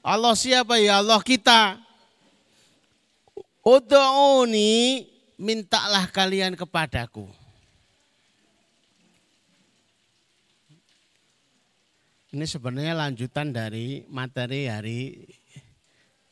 Allah 0.00 0.32
siapa 0.32 0.80
ya? 0.80 1.04
Allah 1.04 1.20
kita. 1.20 1.76
Udu'uni, 3.60 5.04
mintalah 5.36 6.08
kalian 6.08 6.56
kepadaku. 6.56 7.28
Ini 12.32 12.48
sebenarnya 12.48 12.96
lanjutan 12.96 13.52
dari 13.52 14.08
materi 14.08 14.72
hari 14.72 15.20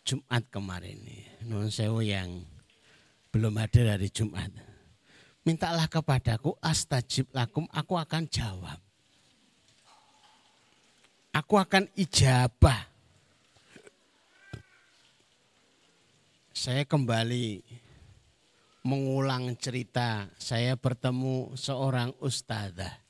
Jumat 0.01 0.49
kemarin. 0.49 0.97
Non 1.45 1.69
sewu 1.69 2.01
yang 2.01 2.41
belum 3.29 3.61
hadir 3.61 3.85
hari 3.85 4.09
Jumat. 4.09 4.70
Mintalah 5.41 5.89
kepadaku 5.89 6.53
astajib 6.61 7.33
lakum, 7.33 7.65
aku 7.73 7.97
akan 7.97 8.29
jawab. 8.29 8.79
Aku 11.33 11.57
akan 11.57 11.89
ijabah. 11.97 12.91
Saya 16.53 16.85
kembali 16.85 17.65
mengulang 18.85 19.57
cerita 19.57 20.29
saya 20.37 20.77
bertemu 20.77 21.57
seorang 21.57 22.13
ustadzah 22.21 23.01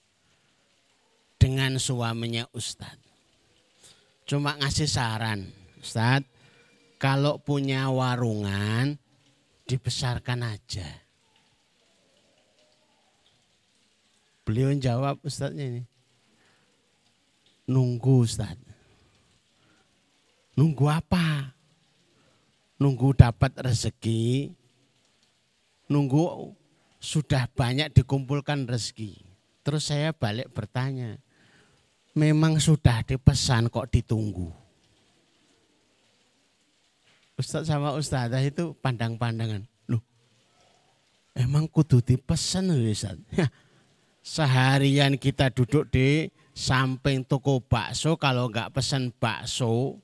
dengan 1.34 1.78
suaminya 1.82 2.46
ustadz. 2.54 3.08
Cuma 4.22 4.54
ngasih 4.54 4.86
saran, 4.86 5.50
ustadz 5.82 6.30
kalau 7.00 7.40
punya 7.40 7.88
warungan 7.88 9.00
dibesarkan 9.64 10.44
aja. 10.44 11.09
Beliau 14.50 14.74
jawab 14.74 15.22
Ustadznya 15.22 15.62
ini. 15.62 15.82
Nunggu 17.70 18.26
Ustaz. 18.26 18.58
Nunggu 20.58 20.90
apa? 20.90 21.54
Nunggu 22.82 23.14
dapat 23.14 23.54
rezeki. 23.54 24.50
Nunggu 25.86 26.50
sudah 26.98 27.46
banyak 27.46 27.94
dikumpulkan 27.94 28.66
rezeki. 28.66 29.22
Terus 29.62 29.86
saya 29.86 30.10
balik 30.10 30.50
bertanya. 30.50 31.22
Memang 32.18 32.58
sudah 32.58 33.06
dipesan 33.06 33.70
kok 33.70 33.86
ditunggu. 33.86 34.50
Ustaz 37.38 37.70
sama 37.70 37.94
ustazah 37.94 38.42
itu 38.42 38.74
pandang-pandangan. 38.82 39.62
Loh, 39.86 40.02
emang 41.38 41.70
kudu 41.70 42.02
dipesan 42.02 42.74
Ustaz. 42.74 43.14
Seharian 44.30 45.18
kita 45.18 45.50
duduk 45.50 45.90
di 45.90 46.30
samping 46.54 47.26
toko 47.26 47.58
bakso, 47.58 48.14
kalau 48.14 48.46
nggak 48.46 48.70
pesan 48.70 49.10
bakso, 49.10 49.98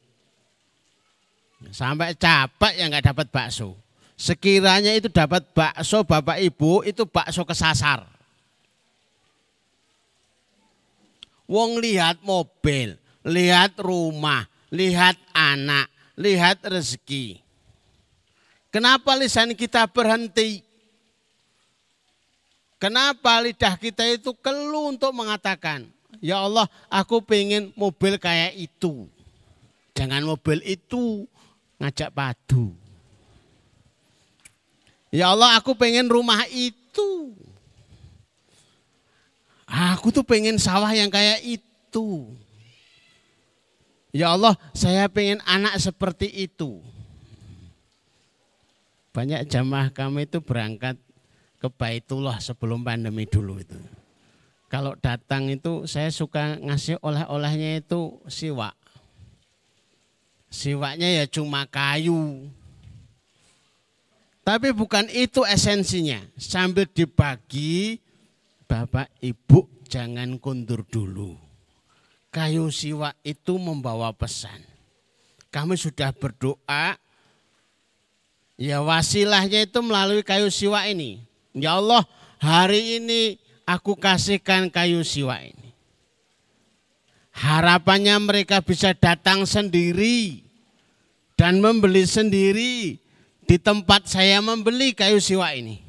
sampai 1.70 2.18
capek 2.18 2.74
yang 2.74 2.90
nggak 2.90 3.14
dapat 3.14 3.30
bakso. 3.30 3.78
Sekiranya 4.18 4.98
itu 4.98 5.06
dapat 5.06 5.46
bakso 5.54 6.02
bapak 6.02 6.42
ibu, 6.42 6.82
itu 6.82 7.06
bakso 7.06 7.46
kesasar. 7.46 8.02
Wong 11.46 11.78
lihat 11.78 12.18
mobil, 12.26 12.98
lihat 13.22 13.78
rumah, 13.78 14.50
lihat 14.74 15.14
anak, 15.38 15.86
lihat 16.18 16.66
rezeki. 16.66 17.38
Kenapa 18.74 19.14
lisan 19.14 19.54
kita 19.54 19.86
berhenti? 19.86 20.65
Kenapa 22.76 23.40
lidah 23.40 23.80
kita 23.80 24.04
itu 24.04 24.36
keluh 24.36 24.92
untuk 24.92 25.12
mengatakan, 25.16 25.88
Ya 26.20 26.40
Allah 26.44 26.68
aku 26.92 27.24
pengen 27.24 27.72
mobil 27.76 28.20
kayak 28.20 28.56
itu. 28.56 29.08
Jangan 29.96 30.24
mobil 30.28 30.60
itu 30.64 31.24
ngajak 31.80 32.12
padu. 32.12 32.76
Ya 35.08 35.32
Allah 35.32 35.56
aku 35.56 35.72
pengen 35.72 36.12
rumah 36.12 36.44
itu. 36.52 37.32
Aku 39.66 40.12
tuh 40.12 40.22
pengen 40.22 40.60
sawah 40.60 40.92
yang 40.92 41.08
kayak 41.08 41.40
itu. 41.42 42.28
Ya 44.12 44.36
Allah 44.36 44.52
saya 44.76 45.08
pengen 45.08 45.40
anak 45.48 45.80
seperti 45.80 46.28
itu. 46.28 46.84
Banyak 49.16 49.48
jamaah 49.48 49.88
kami 49.88 50.28
itu 50.28 50.44
berangkat 50.44 51.00
ke 51.66 51.68
Baitullah 51.74 52.38
sebelum 52.38 52.86
pandemi 52.86 53.26
dulu 53.26 53.58
itu. 53.58 53.74
Kalau 54.70 54.94
datang 54.98 55.50
itu 55.50 55.86
saya 55.90 56.14
suka 56.14 56.58
ngasih 56.62 57.02
oleh-olehnya 57.02 57.82
itu 57.82 58.22
siwak. 58.30 58.74
Siwaknya 60.46 61.22
ya 61.22 61.24
cuma 61.26 61.66
kayu. 61.66 62.46
Tapi 64.46 64.70
bukan 64.70 65.10
itu 65.10 65.42
esensinya. 65.42 66.22
Sambil 66.38 66.86
dibagi, 66.86 67.98
Bapak 68.70 69.10
Ibu 69.18 69.90
jangan 69.90 70.38
kundur 70.38 70.86
dulu. 70.86 71.34
Kayu 72.30 72.70
siwak 72.70 73.18
itu 73.26 73.58
membawa 73.58 74.14
pesan. 74.14 74.62
Kami 75.50 75.74
sudah 75.74 76.14
berdoa, 76.14 76.94
Ya 78.56 78.80
wasilahnya 78.80 79.68
itu 79.68 79.78
melalui 79.84 80.24
kayu 80.24 80.48
siwa 80.48 80.88
ini. 80.88 81.25
Ya 81.56 81.80
Allah 81.80 82.04
hari 82.36 83.00
ini 83.00 83.40
aku 83.64 83.96
kasihkan 83.96 84.68
kayu 84.68 85.00
siwa 85.00 85.40
ini. 85.40 85.72
Harapannya 87.32 88.16
mereka 88.20 88.60
bisa 88.60 88.92
datang 88.92 89.48
sendiri 89.48 90.44
dan 91.36 91.60
membeli 91.60 92.04
sendiri 92.04 92.96
di 93.44 93.56
tempat 93.56 94.08
saya 94.08 94.40
membeli 94.44 94.92
kayu 94.92 95.16
siwa 95.16 95.52
ini. 95.56 95.80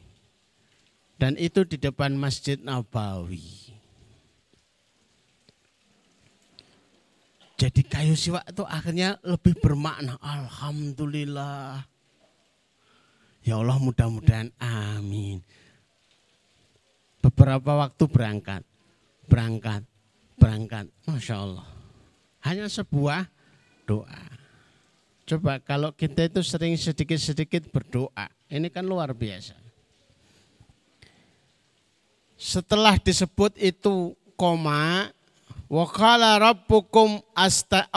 Dan 1.17 1.35
itu 1.35 1.67
di 1.67 1.75
depan 1.75 2.13
Masjid 2.15 2.55
Nabawi. 2.61 3.67
Jadi 7.57 7.81
kayu 7.81 8.13
siwa 8.13 8.45
itu 8.45 8.61
akhirnya 8.61 9.17
lebih 9.25 9.57
bermakna. 9.57 10.21
Alhamdulillah. 10.21 11.81
Ya 13.41 13.55
Allah 13.57 13.79
mudah-mudahan 13.81 14.53
amin. 14.61 15.41
Beberapa 17.27 17.75
waktu 17.75 18.07
berangkat, 18.07 18.63
berangkat, 19.27 19.83
berangkat. 20.39 20.87
Masya 21.03 21.35
Allah. 21.35 21.67
Hanya 22.39 22.71
sebuah 22.71 23.27
doa. 23.83 24.23
Coba 25.27 25.59
kalau 25.59 25.91
kita 25.91 26.31
itu 26.31 26.39
sering 26.39 26.79
sedikit-sedikit 26.79 27.67
berdoa. 27.67 28.31
Ini 28.47 28.71
kan 28.71 28.87
luar 28.87 29.11
biasa. 29.11 29.59
Setelah 32.39 32.95
disebut 32.95 33.59
itu 33.59 34.15
koma, 34.39 35.11
wakala 35.67 36.39
rabbukum 36.39 37.19
asta 37.35 37.91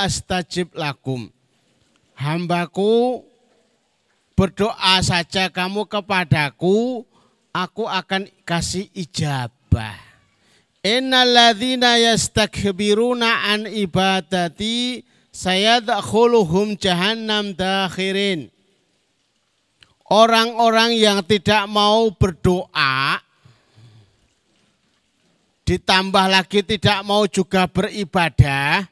astajib 0.00 0.72
lakum. 0.72 1.28
Hambaku 2.16 3.20
berdoa 4.32 4.96
saja 5.04 5.52
kamu 5.52 5.84
kepadaku, 5.84 7.04
aku 7.50 7.86
akan 7.86 8.26
kasih 8.46 8.88
ijabah. 8.94 9.98
Innalladzina 10.80 12.00
yastakbiruna 12.00 13.52
an 13.52 13.68
ibadati 13.68 15.04
sayadkhuluhum 15.28 16.80
jahannam 16.80 17.52
dakhirin. 17.52 18.48
Orang-orang 20.10 20.96
yang 20.98 21.22
tidak 21.22 21.70
mau 21.70 22.10
berdoa 22.10 23.22
ditambah 25.62 26.26
lagi 26.26 26.66
tidak 26.66 27.06
mau 27.06 27.30
juga 27.30 27.70
beribadah 27.70 28.90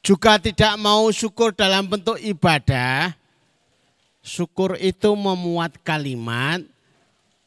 juga 0.00 0.40
tidak 0.40 0.80
mau 0.80 1.12
syukur 1.12 1.52
dalam 1.52 1.84
bentuk 1.84 2.16
ibadah 2.24 3.12
Syukur 4.20 4.76
itu 4.76 5.16
memuat 5.16 5.80
kalimat, 5.80 6.60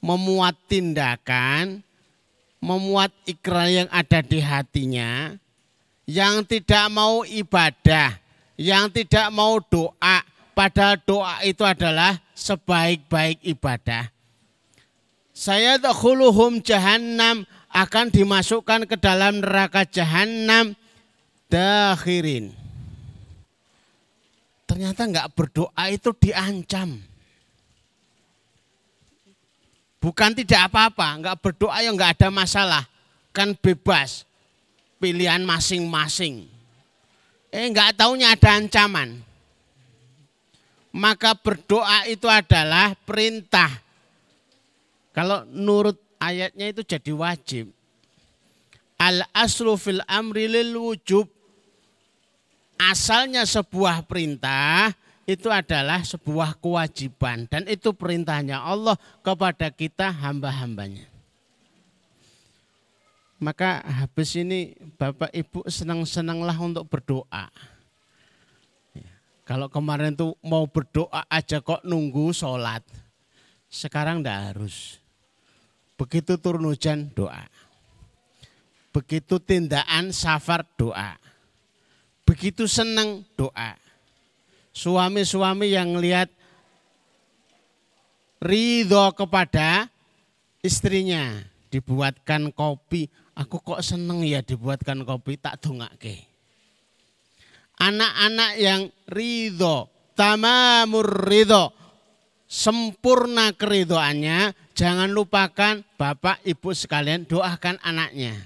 memuat 0.03 0.59
tindakan, 0.67 1.79
memuat 2.59 3.15
ikrar 3.23 3.71
yang 3.71 3.87
ada 3.87 4.19
di 4.19 4.43
hatinya, 4.43 5.31
yang 6.03 6.43
tidak 6.43 6.91
mau 6.91 7.23
ibadah, 7.23 8.19
yang 8.59 8.91
tidak 8.91 9.31
mau 9.31 9.63
doa, 9.63 10.19
padahal 10.51 10.99
doa 11.07 11.39
itu 11.47 11.63
adalah 11.63 12.19
sebaik-baik 12.35 13.39
ibadah. 13.47 14.11
Saya 15.31 15.79
dakhuluhum 15.79 16.59
jahannam 16.59 17.47
akan 17.71 18.11
dimasukkan 18.11 18.85
ke 18.85 18.99
dalam 18.99 19.41
neraka 19.41 19.87
jahannam 19.87 20.75
dakhirin 21.47 22.53
ternyata 24.73 25.05
nggak 25.05 25.37
berdoa 25.37 25.83
itu 25.93 26.09
diancam. 26.17 26.97
Bukan 30.03 30.35
tidak 30.35 30.67
apa-apa, 30.67 31.15
nggak 31.15 31.39
berdoa 31.39 31.79
ya 31.79 31.87
nggak 31.95 32.19
ada 32.19 32.27
masalah, 32.27 32.83
kan 33.31 33.55
bebas 33.55 34.27
pilihan 34.99 35.39
masing-masing. 35.47 36.43
Eh 37.47 37.71
nggak 37.71 37.95
taunya 37.95 38.35
ada 38.35 38.59
ancaman. 38.59 39.23
Maka 40.91 41.39
berdoa 41.39 42.03
itu 42.11 42.27
adalah 42.27 42.99
perintah. 43.07 43.71
Kalau 45.15 45.47
nurut 45.47 45.95
ayatnya 46.19 46.75
itu 46.75 46.83
jadi 46.83 47.11
wajib. 47.15 47.71
Al 48.99 49.23
aslu 49.31 49.79
fil 49.79 50.03
amri 50.03 50.51
lil 50.51 50.75
wujub 50.75 51.31
asalnya 52.75 53.47
sebuah 53.47 54.03
perintah 54.03 54.91
itu 55.23 55.47
adalah 55.47 56.03
sebuah 56.03 56.59
kewajiban 56.59 57.47
dan 57.47 57.63
itu 57.67 57.95
perintahnya 57.95 58.59
Allah 58.59 58.99
kepada 59.23 59.71
kita 59.71 60.11
hamba-hambanya. 60.11 61.07
Maka 63.39 63.83
habis 63.83 64.35
ini 64.39 64.71
Bapak 64.95 65.31
Ibu 65.35 65.67
senang-senanglah 65.67 66.55
untuk 66.63 66.87
berdoa. 66.87 67.51
Ya, 68.95 69.11
kalau 69.43 69.67
kemarin 69.67 70.15
tuh 70.15 70.39
mau 70.39 70.63
berdoa 70.63 71.27
aja 71.27 71.59
kok 71.59 71.83
nunggu 71.83 72.31
sholat. 72.31 72.83
Sekarang 73.67 74.23
tidak 74.23 74.55
harus. 74.55 74.99
Begitu 75.99 76.39
turun 76.39 76.71
hujan 76.71 77.11
doa. 77.11 77.43
Begitu 78.95 79.41
tindakan 79.43 80.15
safar 80.15 80.63
doa 80.79 81.19
begitu 82.23 82.65
senang 82.65 83.21
doa. 83.37 83.77
Suami-suami 84.73 85.69
yang 85.69 86.01
lihat 86.01 86.33
ridho 88.41 89.13
kepada 89.13 89.85
istrinya 90.65 91.45
dibuatkan 91.69 92.49
kopi. 92.49 93.05
Aku 93.37 93.61
kok 93.61 93.85
seneng 93.85 94.25
ya 94.25 94.41
dibuatkan 94.41 95.05
kopi 95.05 95.37
tak 95.37 95.61
dongake. 95.61 96.25
Anak-anak 97.77 98.51
yang 98.57 98.81
ridho, 99.09 99.89
tamamur 100.17 101.25
ridho, 101.25 101.73
sempurna 102.49 103.53
keridoannya, 103.53 104.53
jangan 104.73 105.09
lupakan 105.09 105.81
Bapak 105.97 106.41
Ibu 106.45 106.73
sekalian 106.73 107.25
doakan 107.25 107.81
anaknya. 107.81 108.37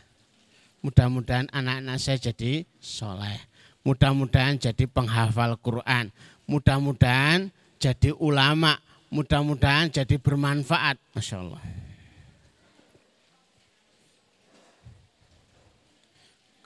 Mudah-mudahan 0.84 1.52
anak-anak 1.52 2.00
saya 2.00 2.32
jadi 2.32 2.63
soleh. 2.80 3.47
Mudah-mudahan 3.88 4.60
jadi 4.60 4.84
penghafal 4.84 5.56
Quran. 5.63 6.12
Mudah-mudahan 6.43 7.47
jadi 7.80 8.12
ulama. 8.19 8.84
Mudah-mudahan 9.08 9.88
jadi 9.88 10.19
bermanfaat. 10.19 11.00
Masya 11.15 11.39
Allah. 11.39 11.63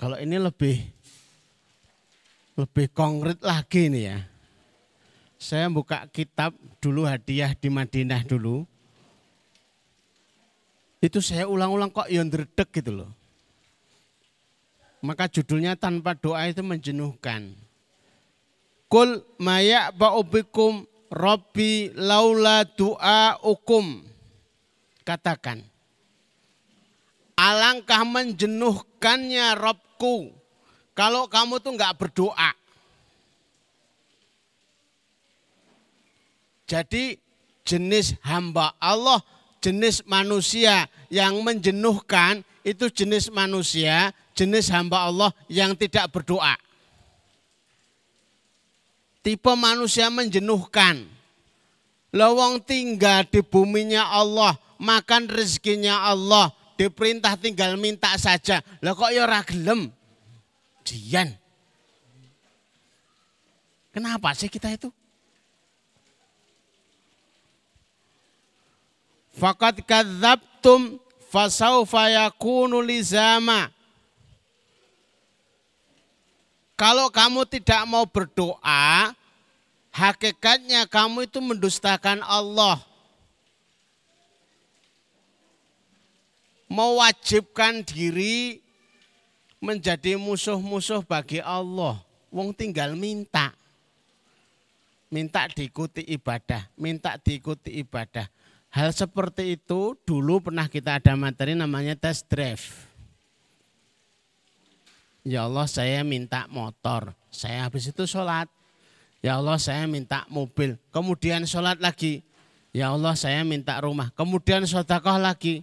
Kalau 0.01 0.17
ini 0.17 0.41
lebih 0.41 0.81
lebih 2.57 2.89
konkret 2.89 3.37
lagi 3.45 3.85
nih 3.93 4.03
ya. 4.09 4.17
Saya 5.37 5.69
buka 5.69 6.09
kitab 6.09 6.57
dulu 6.81 7.05
hadiah 7.05 7.53
di 7.53 7.69
Madinah 7.69 8.25
dulu. 8.25 8.65
Itu 10.97 11.21
saya 11.21 11.45
ulang-ulang 11.45 11.93
kok 11.93 12.09
yang 12.09 12.33
gitu 12.73 13.05
loh. 13.05 13.20
Maka 15.01 15.25
judulnya 15.25 15.73
tanpa 15.73 16.13
doa 16.13 16.45
itu 16.45 16.61
menjenuhkan. 16.61 17.57
Kul 18.85 19.25
maya 19.41 19.89
ba'ubikum 19.89 20.85
Rabbi 21.11 21.91
laula 21.97 22.63
doa 22.63 23.35
ukum. 23.43 24.07
katakan, 25.01 25.65
alangkah 27.33 28.05
menjenuhkannya 28.05 29.57
Robku 29.57 30.29
kalau 30.93 31.25
kamu 31.25 31.57
tuh 31.57 31.73
nggak 31.73 31.97
berdoa. 31.97 32.51
Jadi 36.69 37.19
jenis 37.67 38.15
hamba 38.23 38.71
Allah, 38.79 39.19
jenis 39.59 40.05
manusia 40.07 40.87
yang 41.11 41.35
menjenuhkan 41.43 42.47
itu 42.63 42.87
jenis 42.87 43.27
manusia, 43.27 44.15
jenis 44.41 44.73
hamba 44.73 45.05
Allah 45.05 45.29
yang 45.45 45.77
tidak 45.77 46.09
berdoa. 46.09 46.57
Tipe 49.21 49.53
manusia 49.53 50.09
menjenuhkan. 50.09 51.05
Lawang 52.11 52.59
tinggal 52.59 53.23
di 53.29 53.39
buminya 53.39 54.09
Allah, 54.09 54.57
makan 54.81 55.29
rezekinya 55.29 56.09
Allah, 56.09 56.49
diperintah 56.75 57.37
tinggal 57.37 57.77
minta 57.77 58.09
saja. 58.17 58.65
Lah 58.81 58.97
kok 58.97 59.13
ya 59.13 59.29
ragelem? 59.29 59.93
Dian. 60.81 61.37
Kenapa 63.93 64.33
sih 64.33 64.49
kita 64.49 64.73
itu? 64.73 64.89
Fakat 69.37 69.79
kadzabtum 69.85 70.99
fasaufa 71.31 72.11
yakunu 72.11 72.83
lizama. 72.83 73.71
Kalau 76.81 77.13
kamu 77.13 77.45
tidak 77.45 77.85
mau 77.85 78.09
berdoa, 78.09 79.13
hakikatnya 79.93 80.89
kamu 80.89 81.29
itu 81.29 81.37
mendustakan 81.37 82.25
Allah. 82.25 82.81
Mewajibkan 86.65 87.85
diri 87.85 88.65
menjadi 89.61 90.17
musuh-musuh 90.17 91.05
bagi 91.05 91.37
Allah. 91.37 92.01
Wong 92.33 92.49
tinggal 92.49 92.97
minta. 92.97 93.53
Minta 95.13 95.45
diikuti 95.53 96.01
ibadah, 96.01 96.65
minta 96.81 97.13
diikuti 97.21 97.77
ibadah. 97.77 98.25
Hal 98.73 98.89
seperti 98.89 99.53
itu 99.53 99.93
dulu 100.01 100.49
pernah 100.49 100.65
kita 100.65 100.97
ada 100.97 101.13
materi 101.13 101.53
namanya 101.53 101.93
test 101.93 102.25
drive. 102.25 102.90
Ya 105.21 105.45
Allah 105.45 105.69
saya 105.69 106.01
minta 106.01 106.49
motor, 106.49 107.13
saya 107.29 107.69
habis 107.69 107.85
itu 107.85 108.09
sholat. 108.09 108.49
Ya 109.21 109.37
Allah 109.37 109.61
saya 109.61 109.85
minta 109.85 110.25
mobil, 110.33 110.81
kemudian 110.89 111.45
sholat 111.45 111.77
lagi. 111.77 112.25
Ya 112.73 112.89
Allah 112.89 113.13
saya 113.13 113.45
minta 113.45 113.77
rumah, 113.77 114.09
kemudian 114.17 114.65
sodakoh 114.65 115.21
lagi. 115.21 115.61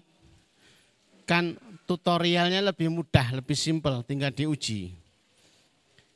Kan 1.27 1.59
tutorialnya 1.91 2.63
lebih 2.71 2.87
mudah, 2.87 3.35
lebih 3.35 3.59
simpel, 3.59 4.07
tinggal 4.07 4.31
diuji. 4.31 4.95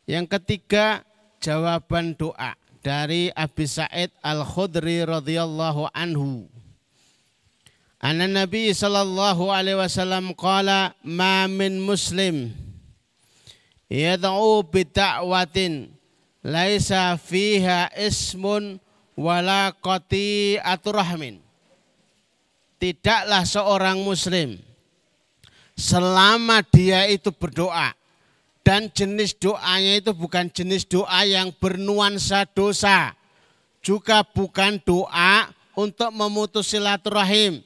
Yang 0.06 0.38
ketiga 0.38 1.02
jawaban 1.42 2.14
doa 2.14 2.54
dari 2.78 3.34
Abi 3.34 3.66
Sa'id 3.66 4.14
Al-Khudri 4.22 5.02
radhiyallahu 5.02 5.90
anhu. 5.90 6.46
Anna 7.98 8.30
Nabi 8.30 8.70
sallallahu 8.70 9.50
alaihi 9.50 9.78
wasallam 9.78 10.34
qala 10.34 10.94
ma 11.02 11.46
min 11.50 11.78
muslim 11.78 12.50
yad'u 13.92 14.64
bi 14.64 14.88
da'watin 14.88 15.92
laisa 16.40 17.20
fiha 17.20 17.92
ismun 17.92 18.80
wala 19.12 19.76
qati'atu 19.76 20.88
rahmin. 20.96 21.36
Tidaklah 22.80 23.44
seorang 23.46 24.00
muslim 24.00 24.58
selama 25.76 26.64
dia 26.66 27.06
itu 27.06 27.30
berdoa 27.30 27.94
dan 28.66 28.90
jenis 28.90 29.38
doanya 29.38 30.02
itu 30.02 30.10
bukan 30.10 30.50
jenis 30.50 30.88
doa 30.88 31.22
yang 31.22 31.54
bernuansa 31.54 32.42
dosa 32.50 33.14
juga 33.78 34.26
bukan 34.26 34.82
doa 34.82 35.50
untuk 35.78 36.10
memutus 36.10 36.74
silaturahim 36.74 37.62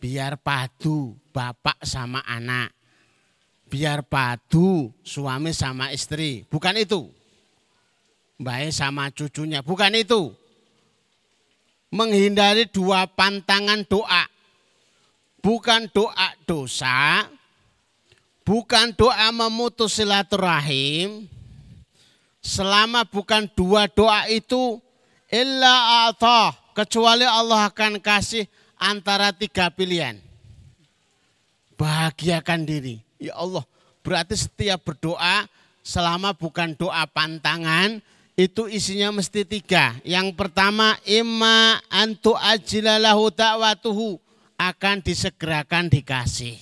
biar 0.00 0.40
padu 0.40 1.12
bapak 1.36 1.76
sama 1.84 2.24
anak. 2.24 2.79
Biar 3.70 4.02
padu 4.02 4.90
suami 5.06 5.54
sama 5.54 5.94
istri. 5.94 6.42
Bukan 6.50 6.74
itu. 6.74 7.06
Baik 8.34 8.74
sama 8.74 9.14
cucunya. 9.14 9.62
Bukan 9.62 9.94
itu. 9.94 10.34
Menghindari 11.94 12.66
dua 12.66 13.06
pantangan 13.06 13.86
doa. 13.86 14.26
Bukan 15.38 15.86
doa 15.94 16.34
dosa. 16.42 17.30
Bukan 18.42 18.90
doa 18.98 19.30
memutus 19.30 20.02
silaturahim. 20.02 21.30
Selama 22.42 23.06
bukan 23.06 23.46
dua 23.54 23.86
doa 23.86 24.26
itu. 24.26 24.82
Illa 25.30 26.10
atah. 26.10 26.58
Kecuali 26.74 27.22
Allah 27.22 27.70
akan 27.70 28.02
kasih 28.02 28.50
antara 28.74 29.30
tiga 29.30 29.70
pilihan. 29.70 30.18
Bahagiakan 31.78 32.66
diri. 32.66 33.09
Ya 33.20 33.36
Allah, 33.36 33.62
berarti 34.00 34.32
setiap 34.32 34.80
berdoa 34.80 35.44
selama 35.84 36.32
bukan 36.32 36.72
doa 36.72 37.04
pantangan, 37.04 38.00
itu 38.32 38.64
isinya 38.66 39.12
mesti 39.12 39.44
tiga. 39.44 40.00
Yang 40.00 40.32
pertama, 40.32 40.96
imma 41.04 41.84
antu 41.92 42.32
ajilalahu 42.32 43.28
ta'watuhu 43.28 44.16
akan 44.56 44.96
disegerakan 45.04 45.92
dikasih. 45.92 46.56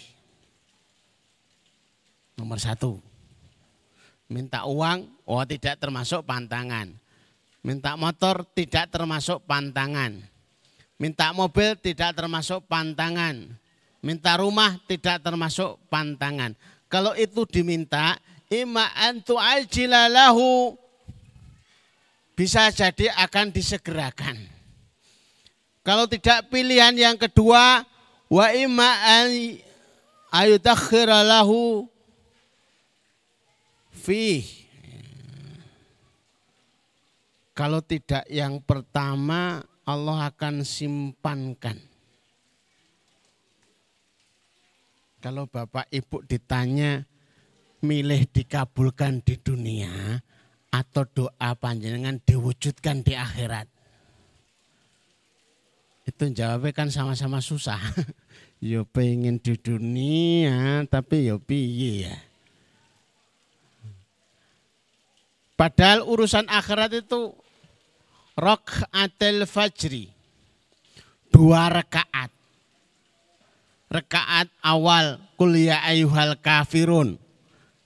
Nomor 2.34 2.58
satu, 2.58 2.98
minta 4.26 4.66
uang, 4.66 5.06
oh 5.22 5.42
tidak 5.46 5.78
termasuk 5.78 6.26
pantangan. 6.26 6.90
Minta 7.62 7.94
motor 7.98 8.46
tidak 8.54 8.86
termasuk 8.90 9.42
pantangan 9.46 10.22
Minta 10.98 11.30
mobil 11.30 11.78
tidak 11.78 12.18
termasuk 12.18 12.66
pantangan. 12.66 13.54
Minta 13.98 14.38
rumah 14.38 14.78
tidak 14.86 15.18
termasuk 15.22 15.74
pantangan. 15.90 16.54
Kalau 16.86 17.12
itu 17.18 17.42
diminta, 17.50 18.14
ima 18.46 18.88
antu 18.94 19.34
ajilalahu 19.34 20.78
bisa 22.38 22.70
jadi 22.70 23.10
akan 23.18 23.50
disegerakan. 23.50 24.38
Kalau 25.82 26.06
tidak 26.06 26.46
pilihan 26.52 26.94
yang 26.94 27.16
kedua, 27.18 27.82
wa 28.30 28.46
ima 28.54 28.86
an 29.02 29.28
ayutakhiralahu 30.30 31.88
fi. 33.90 34.44
Kalau 37.56 37.82
tidak 37.82 38.22
yang 38.30 38.62
pertama, 38.62 39.66
Allah 39.82 40.30
akan 40.30 40.62
simpankan. 40.62 41.87
Kalau 45.18 45.50
Bapak 45.50 45.90
Ibu 45.90 46.22
ditanya 46.30 47.02
milih 47.82 48.30
dikabulkan 48.30 49.18
di 49.26 49.34
dunia 49.38 50.22
atau 50.70 51.02
doa 51.10 51.50
panjenengan 51.58 52.22
diwujudkan 52.22 53.02
di 53.02 53.18
akhirat. 53.18 53.66
Itu 56.06 56.30
jawabnya 56.30 56.72
kan 56.72 56.88
sama-sama 56.94 57.42
susah. 57.42 57.82
yo 58.64 58.86
pengen 58.86 59.42
di 59.42 59.58
dunia 59.58 60.86
tapi 60.86 61.26
yo 61.26 61.42
piye 61.42 62.06
ya. 62.06 62.16
Padahal 65.58 66.06
urusan 66.06 66.46
akhirat 66.46 66.94
itu 66.94 67.34
Rok'atil 68.38 69.50
fajri. 69.50 70.06
Dua 71.34 71.66
rakaat. 71.66 72.37
Rakaat 73.98 74.46
awal 74.62 75.18
kul 75.34 75.58
ya 75.58 75.82
ayuhal 75.82 76.38
kafirun. 76.38 77.18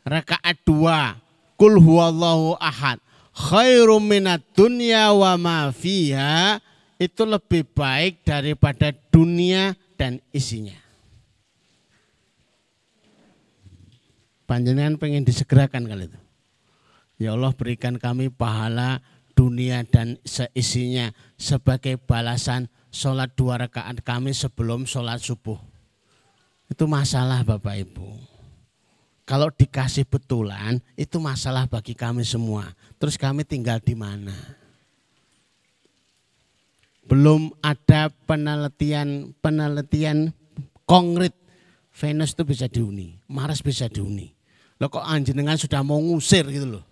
Rakaat 0.04 0.60
dua 0.60 1.16
kul 1.56 1.80
huwallahu 1.80 2.60
ahad. 2.60 3.00
Khairum 3.32 4.04
minat 4.12 4.44
dunya 4.52 5.08
wa 5.16 5.40
ma 5.40 5.72
fiha 5.72 6.60
itu 7.00 7.24
lebih 7.24 7.64
baik 7.72 8.20
daripada 8.28 8.92
dunia 9.08 9.72
dan 9.96 10.20
isinya. 10.36 10.76
Panjenengan 14.44 15.00
pengen 15.00 15.24
disegerakan 15.24 15.88
kali 15.88 16.12
itu. 16.12 16.20
Ya 17.16 17.32
Allah 17.32 17.56
berikan 17.56 17.96
kami 17.96 18.28
pahala 18.28 19.00
dunia 19.32 19.80
dan 19.88 20.20
seisinya 20.28 21.16
sebagai 21.40 21.96
balasan 21.96 22.68
sholat 22.92 23.32
dua 23.32 23.64
rakaat 23.64 24.04
kami 24.04 24.36
sebelum 24.36 24.84
sholat 24.84 25.24
subuh. 25.24 25.71
Itu 26.72 26.88
masalah 26.88 27.44
Bapak 27.44 27.76
Ibu. 27.84 28.08
Kalau 29.28 29.52
dikasih 29.52 30.08
betulan 30.08 30.80
itu 30.96 31.20
masalah 31.20 31.68
bagi 31.68 31.92
kami 31.92 32.24
semua. 32.24 32.72
Terus 32.96 33.20
kami 33.20 33.44
tinggal 33.44 33.76
di 33.78 33.92
mana? 33.92 34.34
belum 37.06 37.50
ada 37.60 38.08
penelitian 38.24 39.34
penelitian 39.42 40.30
konkret 40.86 41.34
Venus 41.92 42.32
itu 42.32 42.48
bisa 42.48 42.64
dihuni, 42.72 43.20
Mars 43.28 43.60
bisa 43.60 43.84
dihuni. 43.84 44.32
Lo 44.80 44.88
kok 44.88 45.04
anjenengan 45.04 45.60
sudah 45.60 45.84
mau 45.84 46.00
ngusir 46.00 46.48
gitu 46.48 46.80
loh. 46.80 46.84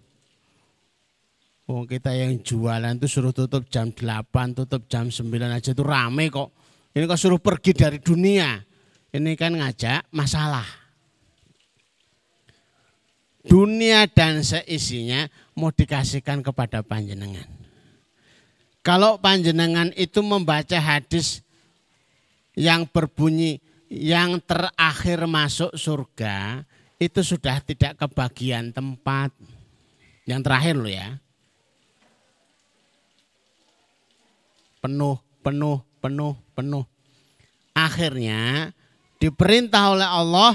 Oh, 1.64 1.88
kita 1.88 2.12
yang 2.12 2.36
jualan 2.44 3.00
itu 3.00 3.08
suruh 3.08 3.32
tutup 3.32 3.64
jam 3.72 3.88
8, 3.96 4.28
tutup 4.52 4.84
jam 4.92 5.08
9 5.08 5.24
aja 5.40 5.72
itu 5.72 5.80
rame 5.80 6.28
kok. 6.28 6.52
Ini 6.92 7.08
kok 7.08 7.16
suruh 7.16 7.40
pergi 7.40 7.72
dari 7.72 7.96
dunia. 7.96 8.60
Ini 9.10 9.34
kan 9.34 9.58
ngajak 9.58 10.06
masalah. 10.14 10.66
Dunia 13.42 14.06
dan 14.06 14.44
seisinya 14.44 15.26
mau 15.56 15.74
dikasihkan 15.74 16.44
kepada 16.44 16.84
panjenengan. 16.84 17.48
Kalau 18.80 19.18
panjenengan 19.18 19.90
itu 19.98 20.22
membaca 20.22 20.78
hadis 20.78 21.42
yang 22.54 22.86
berbunyi 22.86 23.58
yang 23.90 24.38
terakhir 24.38 25.26
masuk 25.26 25.74
surga 25.74 26.62
itu 27.00 27.20
sudah 27.24 27.58
tidak 27.64 27.98
kebagian 27.98 28.70
tempat. 28.70 29.34
Yang 30.28 30.40
terakhir 30.46 30.74
loh 30.78 30.92
ya. 30.92 31.08
Penuh, 34.78 35.16
penuh, 35.42 35.82
penuh, 35.98 36.34
penuh. 36.54 36.84
Akhirnya 37.74 38.70
diperintah 39.20 39.84
oleh 39.94 40.08
Allah 40.08 40.52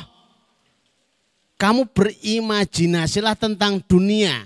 kamu 1.55 1.87
berimajinasilah 1.95 3.35
tentang 3.39 3.79
dunia. 3.85 4.43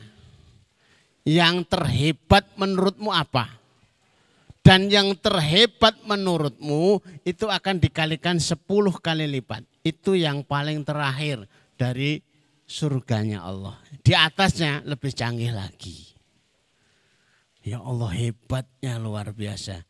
Yang 1.26 1.70
terhebat 1.70 2.48
menurutmu 2.58 3.14
apa? 3.14 3.60
Dan 4.66 4.90
yang 4.90 5.14
terhebat 5.18 5.98
menurutmu 6.06 7.02
itu 7.22 7.46
akan 7.46 7.78
dikalikan 7.78 8.42
10 8.42 8.58
kali 8.98 9.26
lipat. 9.30 9.62
Itu 9.86 10.18
yang 10.18 10.42
paling 10.42 10.82
terakhir 10.82 11.46
dari 11.78 12.22
surganya 12.66 13.46
Allah. 13.46 13.78
Di 14.02 14.14
atasnya 14.14 14.82
lebih 14.86 15.14
canggih 15.14 15.54
lagi. 15.54 16.14
Ya 17.66 17.82
Allah 17.82 18.10
hebatnya 18.14 18.98
luar 18.98 19.34
biasa. 19.34 19.86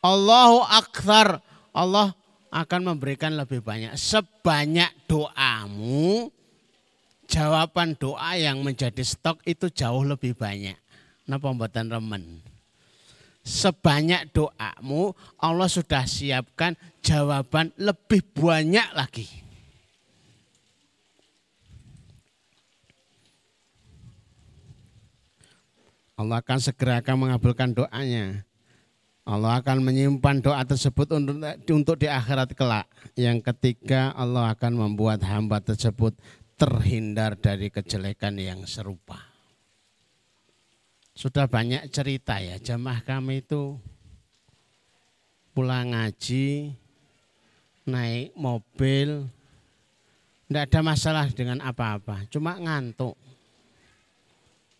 Allahu 0.00 0.64
akbar. 0.64 1.40
Allah 1.72 2.16
akan 2.48 2.94
memberikan 2.94 3.36
lebih 3.36 3.60
banyak. 3.60 3.92
Sebanyak 3.96 4.92
doamu, 5.08 6.32
jawaban 7.28 7.96
doa 7.96 8.36
yang 8.36 8.60
menjadi 8.64 9.04
stok 9.04 9.44
itu 9.44 9.68
jauh 9.72 10.04
lebih 10.04 10.36
banyak. 10.36 10.76
Napa 11.28 11.52
pembuatan 11.52 11.92
remen? 11.92 12.40
sebanyak 13.48 14.28
doamu 14.36 15.16
Allah 15.40 15.68
sudah 15.72 16.04
siapkan 16.04 16.76
jawaban 17.00 17.72
lebih 17.80 18.20
banyak 18.36 18.84
lagi. 18.92 19.24
Allah 26.18 26.42
akan 26.42 26.58
segera 26.58 26.98
akan 27.00 27.30
mengabulkan 27.30 27.72
doanya. 27.72 28.42
Allah 29.28 29.60
akan 29.60 29.84
menyimpan 29.84 30.40
doa 30.40 30.64
tersebut 30.64 31.04
untuk, 31.68 32.00
di 32.00 32.08
akhirat 32.08 32.56
kelak. 32.56 32.88
Yang 33.12 33.44
ketiga 33.52 34.16
Allah 34.16 34.56
akan 34.56 34.88
membuat 34.88 35.20
hamba 35.20 35.60
tersebut 35.60 36.16
terhindar 36.56 37.36
dari 37.36 37.68
kejelekan 37.68 38.40
yang 38.40 38.64
serupa. 38.64 39.20
Sudah 41.12 41.44
banyak 41.44 41.92
cerita 41.92 42.40
ya, 42.40 42.56
jamaah 42.56 43.04
kami 43.04 43.44
itu 43.44 43.76
pulang 45.52 45.92
ngaji, 45.92 46.72
naik 47.84 48.32
mobil, 48.32 49.28
tidak 50.48 50.72
ada 50.72 50.80
masalah 50.80 51.26
dengan 51.28 51.60
apa-apa, 51.60 52.24
cuma 52.32 52.56
ngantuk. 52.56 53.12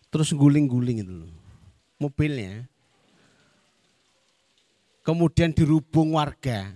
Terus 0.09 0.33
guling-guling 0.33 1.05
itu 1.05 1.29
mobilnya. 2.01 2.65
Kemudian 5.09 5.49
dirubung 5.57 6.13
warga, 6.13 6.69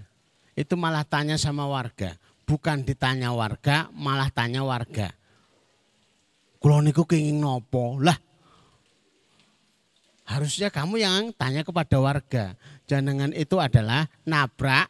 itu 0.58 0.74
malah 0.74 1.06
tanya 1.06 1.38
sama 1.38 1.70
warga. 1.70 2.18
Bukan 2.50 2.82
ditanya 2.82 3.30
warga, 3.30 3.94
malah 3.94 4.34
tanya 4.34 4.66
warga. 4.66 5.14
Kulo 6.58 6.82
niku 6.82 7.06
kenging 7.06 7.38
nopo? 7.38 8.02
Lah 8.02 8.18
Harusnya 10.26 10.74
kamu 10.74 10.98
yang 10.98 11.30
tanya 11.38 11.62
kepada 11.62 12.02
warga. 12.02 12.58
Jangan 12.90 13.38
itu 13.38 13.62
adalah 13.62 14.10
nabrak 14.26 14.90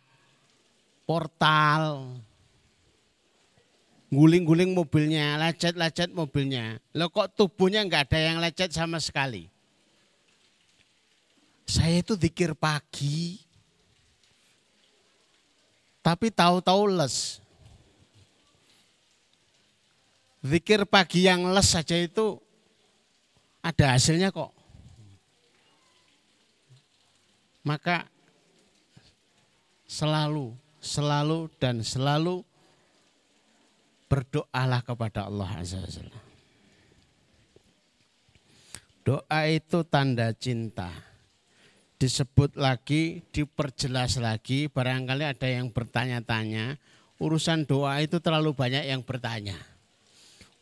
portal. 1.03 2.15
Guling-guling 4.07 4.71
mobilnya, 4.71 5.35
lecet-lecet 5.35 6.15
mobilnya. 6.15 6.79
Lo 6.95 7.11
kok 7.11 7.35
tubuhnya 7.35 7.83
nggak 7.83 8.07
ada 8.07 8.19
yang 8.23 8.39
lecet 8.39 8.71
sama 8.71 9.03
sekali. 9.03 9.51
Saya 11.73 12.05
itu 12.05 12.13
dikir 12.13 12.53
pagi. 12.53 13.41
Tapi 16.05 16.29
tahu-tahu 16.29 16.93
les. 16.93 17.41
Zikir 20.45 20.85
pagi 20.85 21.25
yang 21.25 21.49
les 21.49 21.65
saja 21.65 21.97
itu 21.97 22.37
ada 23.65 23.97
hasilnya 23.97 24.29
kok. 24.29 24.53
Maka 27.65 28.05
selalu 29.89 30.53
selalu 30.83 31.47
dan 31.57 31.79
selalu 31.79 32.43
berdoalah 34.11 34.83
kepada 34.85 35.25
Allah 35.25 35.49
Azza. 35.57 35.79
Doa 39.07 39.41
itu 39.49 39.79
tanda 39.87 40.29
cinta. 40.35 41.12
Disebut 42.03 42.59
lagi, 42.59 43.23
diperjelas 43.31 44.19
lagi, 44.19 44.67
barangkali 44.67 45.23
ada 45.23 45.47
yang 45.47 45.71
bertanya-tanya, 45.71 46.75
urusan 47.15 47.63
doa 47.63 47.95
itu 48.03 48.19
terlalu 48.19 48.51
banyak 48.51 48.91
yang 48.91 48.99
bertanya. 49.07 49.55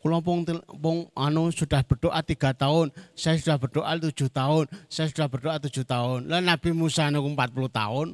Kalau 0.05 0.21
pung, 0.21 1.09
anu 1.17 1.49
sudah 1.49 1.81
berdoa 1.81 2.21
tiga 2.21 2.53
tahun, 2.53 2.93
saya 3.17 3.41
sudah 3.41 3.57
berdoa 3.57 3.89
tujuh 3.97 4.29
tahun, 4.29 4.69
saya 4.85 5.09
sudah 5.09 5.25
berdoa 5.25 5.57
tujuh 5.65 5.81
tahun. 5.81 6.29
Lalu 6.29 6.45
Nabi 6.45 6.69
Musa 6.77 7.09
nunggu 7.09 7.33
40 7.33 7.73
tahun. 7.73 8.07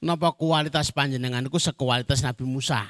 Napa 0.00 0.32
kualitas 0.32 0.88
panjenengan 0.88 1.44
itu 1.44 1.60
sekualitas 1.60 2.24
Nabi 2.24 2.48
Musa? 2.48 2.88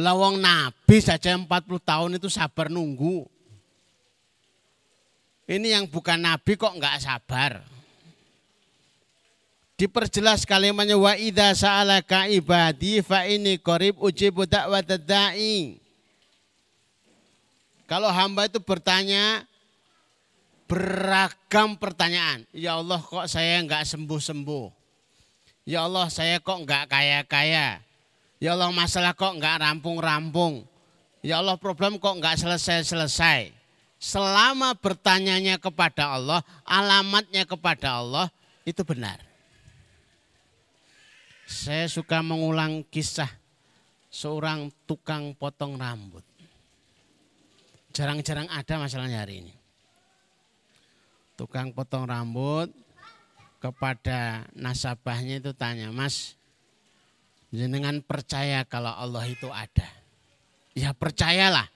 Lawang 0.00 0.40
Nabi 0.40 0.96
saja 1.04 1.36
40 1.36 1.44
tahun 1.84 2.16
itu 2.16 2.32
sabar 2.32 2.72
nunggu. 2.72 3.28
Ini 5.50 5.74
yang 5.74 5.90
bukan 5.90 6.22
Nabi 6.22 6.54
kok 6.54 6.78
enggak 6.78 7.02
sabar 7.02 7.66
diperjelas 9.80 10.44
kalimatnya 10.44 11.00
wa 11.00 11.16
idza 11.16 11.56
sa'alaka 11.56 12.28
ibadi 12.28 13.00
fa 13.00 13.24
ini 13.24 13.56
qarib 13.56 13.96
ujibu 13.96 14.44
da'watad 14.44 15.08
da'i. 15.08 15.80
Kalau 17.88 18.12
hamba 18.12 18.44
itu 18.44 18.60
bertanya 18.60 19.48
beragam 20.68 21.80
pertanyaan. 21.80 22.44
Ya 22.52 22.76
Allah 22.76 23.00
kok 23.00 23.24
saya 23.24 23.56
enggak 23.64 23.88
sembuh-sembuh. 23.88 24.68
Ya 25.64 25.88
Allah 25.88 26.12
saya 26.12 26.36
kok 26.44 26.60
enggak 26.60 26.92
kaya-kaya. 26.92 27.80
Ya 28.36 28.50
Allah 28.52 28.68
masalah 28.70 29.16
kok 29.16 29.32
enggak 29.32 29.64
rampung-rampung. 29.64 30.68
Ya 31.24 31.40
Allah 31.40 31.56
problem 31.56 31.96
kok 31.96 32.20
enggak 32.20 32.36
selesai-selesai. 32.36 33.59
Selama 34.00 34.72
bertanyanya 34.80 35.60
kepada 35.60 36.16
Allah, 36.16 36.40
alamatnya 36.64 37.44
kepada 37.44 38.00
Allah, 38.00 38.32
itu 38.64 38.80
benar. 38.80 39.20
Saya 41.44 41.84
suka 41.84 42.24
mengulang 42.24 42.80
kisah 42.88 43.28
seorang 44.08 44.72
tukang 44.88 45.36
potong 45.36 45.76
rambut. 45.76 46.24
Jarang-jarang 47.92 48.48
ada 48.48 48.80
masalahnya 48.80 49.20
hari 49.20 49.44
ini. 49.44 49.54
Tukang 51.36 51.76
potong 51.76 52.08
rambut 52.08 52.72
kepada 53.60 54.48
nasabahnya 54.56 55.44
itu 55.44 55.52
tanya, 55.52 55.92
Mas, 55.92 56.40
jenengan 57.52 58.00
percaya 58.00 58.64
kalau 58.64 58.96
Allah 58.96 59.28
itu 59.28 59.52
ada? 59.52 59.84
Ya 60.72 60.96
percayalah. 60.96 61.68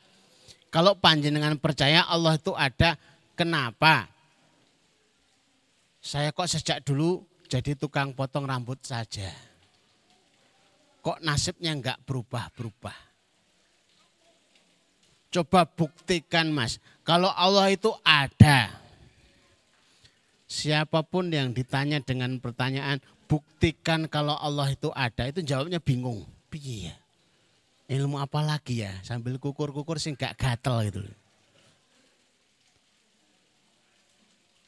Kalau 0.74 0.98
panjenengan 0.98 1.54
percaya 1.54 2.02
Allah 2.10 2.34
itu 2.34 2.50
ada, 2.58 2.98
kenapa? 3.38 4.10
Saya 6.02 6.34
kok 6.34 6.50
sejak 6.50 6.82
dulu 6.82 7.22
jadi 7.46 7.78
tukang 7.78 8.10
potong 8.10 8.50
rambut 8.50 8.82
saja 8.82 9.30
kok 11.04 11.20
nasibnya 11.20 11.76
enggak 11.76 12.00
berubah-berubah. 12.08 12.96
Coba 15.28 15.68
buktikan 15.68 16.48
mas, 16.48 16.80
kalau 17.04 17.28
Allah 17.28 17.68
itu 17.68 17.92
ada. 18.00 18.72
Siapa 20.48 21.04
pun 21.04 21.28
yang 21.28 21.52
ditanya 21.52 22.00
dengan 22.00 22.40
pertanyaan, 22.40 23.04
buktikan 23.28 24.08
kalau 24.08 24.38
Allah 24.40 24.72
itu 24.72 24.88
ada, 24.96 25.28
itu 25.28 25.44
jawabnya 25.44 25.82
bingung. 25.82 26.24
Iya. 26.54 26.96
Ilmu 27.84 28.16
apa 28.16 28.40
lagi 28.40 28.80
ya? 28.80 28.92
Sambil 29.04 29.36
kukur-kukur 29.36 30.00
sih 30.00 30.16
enggak 30.16 30.36
gatel 30.40 30.88
gitu. 30.88 31.00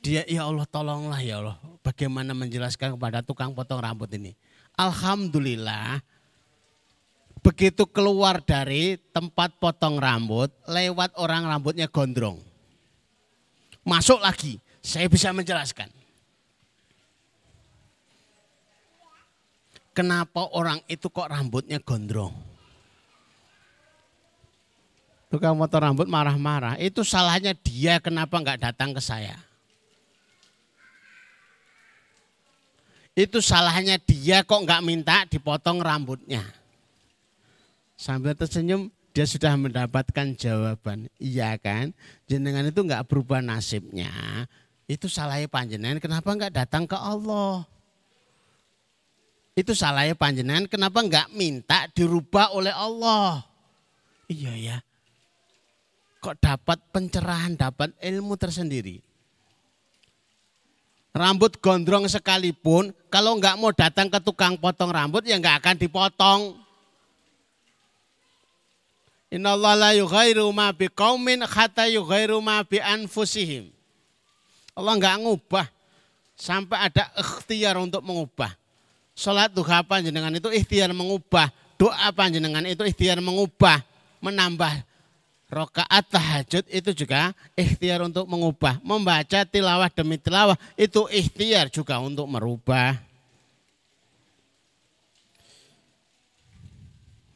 Dia, 0.05 0.23
ya 0.29 0.47
Allah 0.47 0.69
tolonglah 0.69 1.19
ya 1.25 1.41
Allah. 1.43 1.57
Bagaimana 1.81 2.37
menjelaskan 2.37 2.95
kepada 2.95 3.25
tukang 3.25 3.57
potong 3.57 3.83
rambut 3.83 4.07
ini. 4.15 4.37
Alhamdulillah 4.77 6.05
begitu 7.41 7.87
keluar 7.87 8.43
dari 8.43 8.99
tempat 9.15 9.55
potong 9.63 10.03
rambut, 10.03 10.53
lewat 10.67 11.15
orang 11.17 11.47
rambutnya 11.47 11.87
gondrong. 11.87 12.43
Masuk 13.87 14.19
lagi, 14.19 14.59
saya 14.83 15.07
bisa 15.07 15.31
menjelaskan. 15.31 15.87
Kenapa 19.97 20.45
orang 20.53 20.83
itu 20.91 21.09
kok 21.09 21.31
rambutnya 21.31 21.81
gondrong? 21.81 22.46
Tukang 25.27 25.59
potong 25.59 25.83
rambut 25.83 26.07
marah-marah. 26.07 26.79
Itu 26.79 27.03
salahnya 27.03 27.51
dia 27.59 27.99
kenapa 27.99 28.39
nggak 28.39 28.63
datang 28.63 28.95
ke 28.95 29.03
saya. 29.03 29.35
Itu 33.17 33.43
salahnya 33.43 33.99
dia 33.99 34.47
kok 34.47 34.63
nggak 34.63 34.85
minta 34.87 35.25
dipotong 35.27 35.83
rambutnya. 35.83 36.47
Sambil 37.97 38.37
tersenyum 38.37 38.93
dia 39.17 39.25
sudah 39.25 39.57
mendapatkan 39.57 40.37
jawaban. 40.37 41.09
Iya 41.17 41.57
kan? 41.57 41.97
Jenengan 42.29 42.69
itu 42.69 42.85
enggak 42.85 43.09
berubah 43.09 43.41
nasibnya. 43.41 44.13
Itu 44.85 45.11
salahnya 45.11 45.51
panjenengan 45.51 45.99
kenapa 45.99 46.29
enggak 46.31 46.53
datang 46.53 46.85
ke 46.85 46.95
Allah? 46.95 47.65
Itu 49.57 49.73
salahnya 49.73 50.15
panjenengan 50.15 50.69
kenapa 50.69 51.01
enggak 51.01 51.33
minta 51.33 51.89
dirubah 51.97 52.53
oleh 52.53 52.71
Allah? 52.71 53.43
Iya 54.29 54.53
ya. 54.55 54.77
Kok 56.27 56.43
dapat 56.43 56.83
pencerahan, 56.91 57.55
dapat 57.55 57.95
ilmu 58.03 58.35
tersendiri. 58.35 58.99
Rambut 61.15 61.55
gondrong 61.63 62.11
sekalipun, 62.11 62.91
kalau 63.07 63.39
enggak 63.39 63.55
mau 63.55 63.71
datang 63.71 64.11
ke 64.11 64.19
tukang 64.19 64.59
potong 64.59 64.91
rambut 64.91 65.23
ya 65.23 65.39
enggak 65.39 65.63
akan 65.63 65.79
dipotong. 65.79 66.59
Inna 69.31 69.55
Allah 69.55 69.75
la 69.79 69.91
yughairu 69.95 70.51
ma 70.51 70.75
bi 70.75 70.91
qaumin 70.91 71.47
hatta 71.47 71.87
yughairu 71.87 72.43
ma 72.43 72.67
bi 72.67 72.83
anfusihim. 72.83 73.71
Allah 74.75 74.99
enggak 74.99 75.23
ngubah 75.23 75.67
sampai 76.35 76.91
ada 76.91 77.07
ikhtiar 77.23 77.79
untuk 77.79 78.03
mengubah. 78.03 78.51
Salat 79.15 79.55
duha 79.55 79.79
panjenengan 79.87 80.35
itu 80.35 80.51
ikhtiar 80.51 80.91
mengubah, 80.91 81.55
doa 81.79 82.11
panjenengan 82.11 82.67
itu 82.67 82.83
ikhtiar 82.83 83.23
mengubah, 83.23 83.79
menambah 84.19 84.96
rokaat 85.47 86.05
tahajud 86.11 86.65
itu 86.71 86.91
juga 86.93 87.31
ikhtiar 87.55 88.03
untuk 88.03 88.27
mengubah. 88.27 88.83
Membaca 88.83 89.47
tilawah 89.47 89.91
demi 89.91 90.19
tilawah 90.19 90.59
itu 90.75 91.07
ikhtiar 91.11 91.71
juga 91.71 92.03
untuk 92.03 92.27
merubah. 92.27 92.99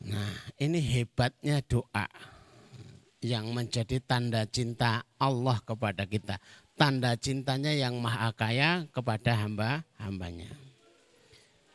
Nah, 0.00 0.34
ini 0.58 0.80
hebatnya 0.80 1.62
doa 1.62 2.08
yang 3.20 3.52
menjadi 3.52 4.00
tanda 4.00 4.48
cinta 4.48 5.04
Allah 5.20 5.60
kepada 5.62 6.08
kita. 6.08 6.40
Tanda 6.74 7.12
cintanya 7.20 7.70
yang 7.76 8.00
maha 8.00 8.32
kaya 8.32 8.88
kepada 8.88 9.36
hamba-hambanya. 9.44 10.48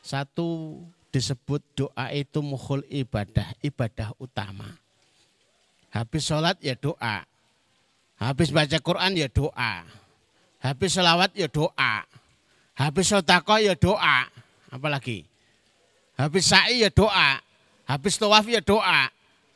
Satu 0.02 0.82
disebut 1.14 1.62
doa 1.78 2.10
itu 2.10 2.42
mukhul 2.42 2.82
ibadah, 2.90 3.54
ibadah 3.62 4.10
utama. 4.18 4.74
Habis 5.94 6.22
sholat 6.26 6.56
ya 6.62 6.74
doa. 6.74 7.24
Habis 8.16 8.48
baca 8.48 8.78
Quran 8.80 9.12
ya 9.16 9.28
doa. 9.28 9.84
Habis 10.64 10.96
sholawat 10.96 11.36
ya 11.36 11.46
doa. 11.46 12.02
Habis 12.76 13.12
sotako 13.12 13.60
ya 13.60 13.76
doa. 13.76 14.28
Apalagi? 14.72 15.24
Habis 16.16 16.48
sa'i 16.48 16.84
ya 16.84 16.90
doa. 16.92 17.40
Habis 17.86 18.18
tawaf 18.18 18.48
ya 18.48 18.60
doa. 18.64 19.12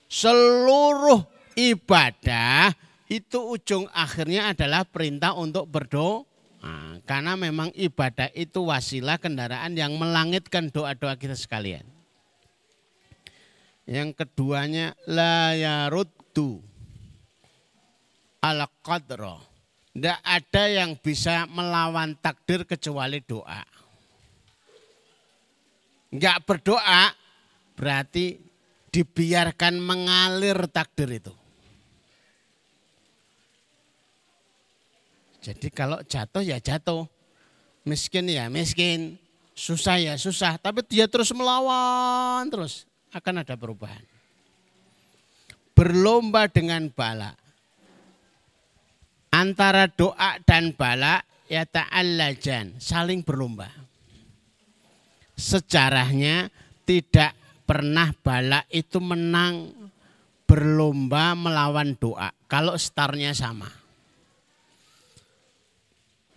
Seluruh 0.06 1.24
ibadah 1.56 2.72
itu 3.10 3.38
ujung 3.42 3.90
akhirnya 3.90 4.54
adalah 4.54 4.86
perintah 4.86 5.34
untuk 5.34 5.66
berdoa. 5.66 6.28
Nah, 6.60 7.00
karena 7.08 7.40
memang 7.40 7.72
ibadah 7.72 8.28
itu 8.36 8.68
wasilah 8.68 9.16
kendaraan 9.16 9.72
yang 9.72 9.96
melangitkan 9.96 10.68
doa-doa 10.68 11.16
kita 11.16 11.32
sekalian. 11.32 11.88
Yang 13.88 14.20
keduanya 14.20 14.92
la 15.08 15.56
yaruddu 16.30 16.62
al 18.42 18.66
qadra. 18.82 19.36
Tidak 19.90 20.18
ada 20.22 20.64
yang 20.70 20.94
bisa 21.02 21.50
melawan 21.50 22.14
takdir 22.22 22.62
kecuali 22.62 23.18
doa. 23.26 23.66
Enggak 26.14 26.46
berdoa 26.46 27.10
Berarti 27.74 28.36
dibiarkan 28.92 29.80
mengalir 29.80 30.68
takdir 30.68 31.08
itu. 31.16 31.32
Jadi 35.40 35.72
kalau 35.72 36.04
jatuh 36.04 36.44
ya 36.44 36.60
jatuh. 36.60 37.08
Miskin 37.88 38.28
ya 38.28 38.46
miskin. 38.52 39.18
susah 39.60 40.00
ya 40.00 40.16
susah, 40.16 40.56
tapi 40.56 40.80
dia 40.88 41.04
terus 41.04 41.28
melawan 41.36 42.48
terus 42.48 42.88
akan 43.12 43.44
ada 43.44 43.52
perubahan. 43.60 44.00
Berlomba 45.80 46.44
dengan 46.44 46.92
bala. 46.92 47.32
Antara 49.32 49.88
doa 49.88 50.36
dan 50.44 50.76
bala 50.76 51.24
ya 51.48 51.64
ta'allajan, 51.64 52.76
saling 52.76 53.24
berlomba. 53.24 53.72
Sejarahnya 55.40 56.52
tidak 56.84 57.32
pernah 57.64 58.12
bala 58.20 58.60
itu 58.68 59.00
menang 59.00 59.72
berlomba 60.44 61.32
melawan 61.32 61.96
doa. 61.96 62.28
Kalau 62.44 62.76
startnya 62.76 63.32
sama. 63.32 63.72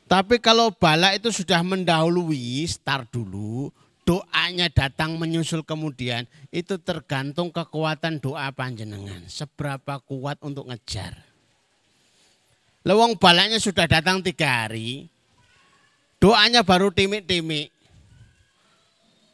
Tapi 0.08 0.40
kalau 0.40 0.72
bala 0.72 1.20
itu 1.20 1.36
sudah 1.36 1.60
mendahului 1.68 2.64
start 2.64 3.12
dulu, 3.12 3.76
doanya 4.04 4.68
datang 4.68 5.16
menyusul 5.16 5.64
kemudian, 5.64 6.28
itu 6.52 6.76
tergantung 6.80 7.50
kekuatan 7.50 8.20
doa 8.20 8.52
panjenengan. 8.52 9.24
Seberapa 9.28 10.00
kuat 10.04 10.40
untuk 10.44 10.68
ngejar. 10.68 11.16
Lewong 12.84 13.16
balanya 13.16 13.58
sudah 13.64 13.88
datang 13.88 14.20
tiga 14.20 14.68
hari, 14.68 15.08
doanya 16.20 16.68
baru 16.68 16.92
timik-timik. 16.92 17.72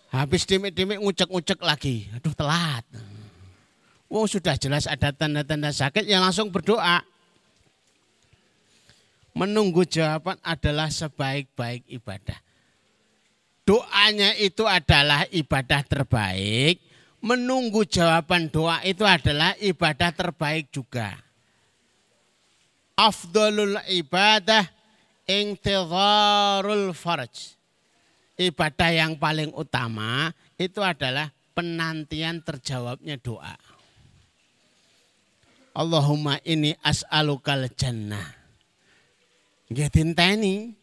Habis 0.09 0.45
timik-timik 0.45 1.01
ngucek-ngucek 1.01 1.61
lagi, 1.61 2.09
aduh 2.13 2.33
telat. 2.33 2.85
Wong 4.09 4.25
sudah 4.25 4.57
jelas 4.57 4.89
ada 4.89 5.13
tanda-tanda 5.13 5.69
sakit, 5.69 6.05
yang 6.05 6.25
langsung 6.25 6.49
berdoa 6.49 7.05
menunggu 9.37 9.85
jawaban 9.85 10.37
adalah 10.41 10.89
sebaik-baik 10.89 11.85
ibadah. 11.89 12.48
Doanya 13.69 14.33
itu 14.41 14.65
adalah 14.65 15.29
ibadah 15.29 15.85
terbaik, 15.85 16.81
menunggu 17.21 17.85
jawaban 17.85 18.49
doa 18.49 18.81
itu 18.81 19.05
adalah 19.05 19.53
ibadah 19.61 20.09
terbaik 20.09 20.73
juga. 20.73 21.13
Afdalul 22.97 23.77
ibadah 23.93 24.65
intidharul 25.29 26.97
farj. 26.97 27.53
Ibadah 28.41 28.89
yang 28.89 29.13
paling 29.21 29.53
utama 29.53 30.33
itu 30.57 30.81
adalah 30.81 31.29
penantian 31.53 32.41
terjawabnya 32.41 33.21
doa. 33.21 33.53
Allahumma 35.77 36.41
ini 36.41 36.73
as'alukal 36.81 37.69
jannah 37.77 38.33
Nggih 39.69 39.89
dinteni. 39.93 40.78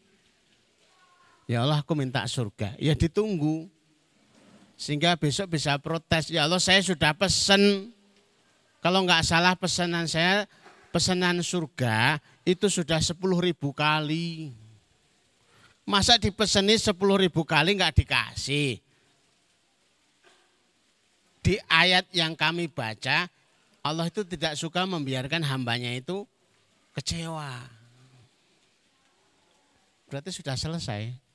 Ya 1.46 1.62
Allah 1.62 1.82
aku 1.82 1.94
minta 1.94 2.26
surga. 2.26 2.74
Ya 2.76 2.92
ditunggu. 2.98 3.70
Sehingga 4.76 5.14
besok 5.16 5.56
bisa 5.56 5.78
protes. 5.78 6.28
Ya 6.28 6.44
Allah 6.44 6.60
saya 6.60 6.82
sudah 6.82 7.14
pesen. 7.14 7.94
Kalau 8.82 9.02
nggak 9.02 9.24
salah 9.24 9.54
pesanan 9.54 10.06
saya, 10.06 10.46
pesanan 10.90 11.42
surga 11.42 12.22
itu 12.46 12.70
sudah 12.70 13.02
10 13.02 13.18
ribu 13.18 13.74
kali. 13.74 14.54
Masa 15.86 16.18
dipeseni 16.18 16.78
10 16.78 16.94
ribu 16.94 17.42
kali 17.46 17.78
nggak 17.78 17.94
dikasih? 18.04 18.78
Di 21.46 21.54
ayat 21.70 22.10
yang 22.10 22.34
kami 22.34 22.66
baca, 22.66 23.30
Allah 23.86 24.06
itu 24.10 24.26
tidak 24.26 24.58
suka 24.58 24.82
membiarkan 24.82 25.46
hambanya 25.46 25.94
itu 25.94 26.26
kecewa 26.90 27.76
berarti 30.06 30.30
sudah 30.30 30.54
selesai. 30.54 31.25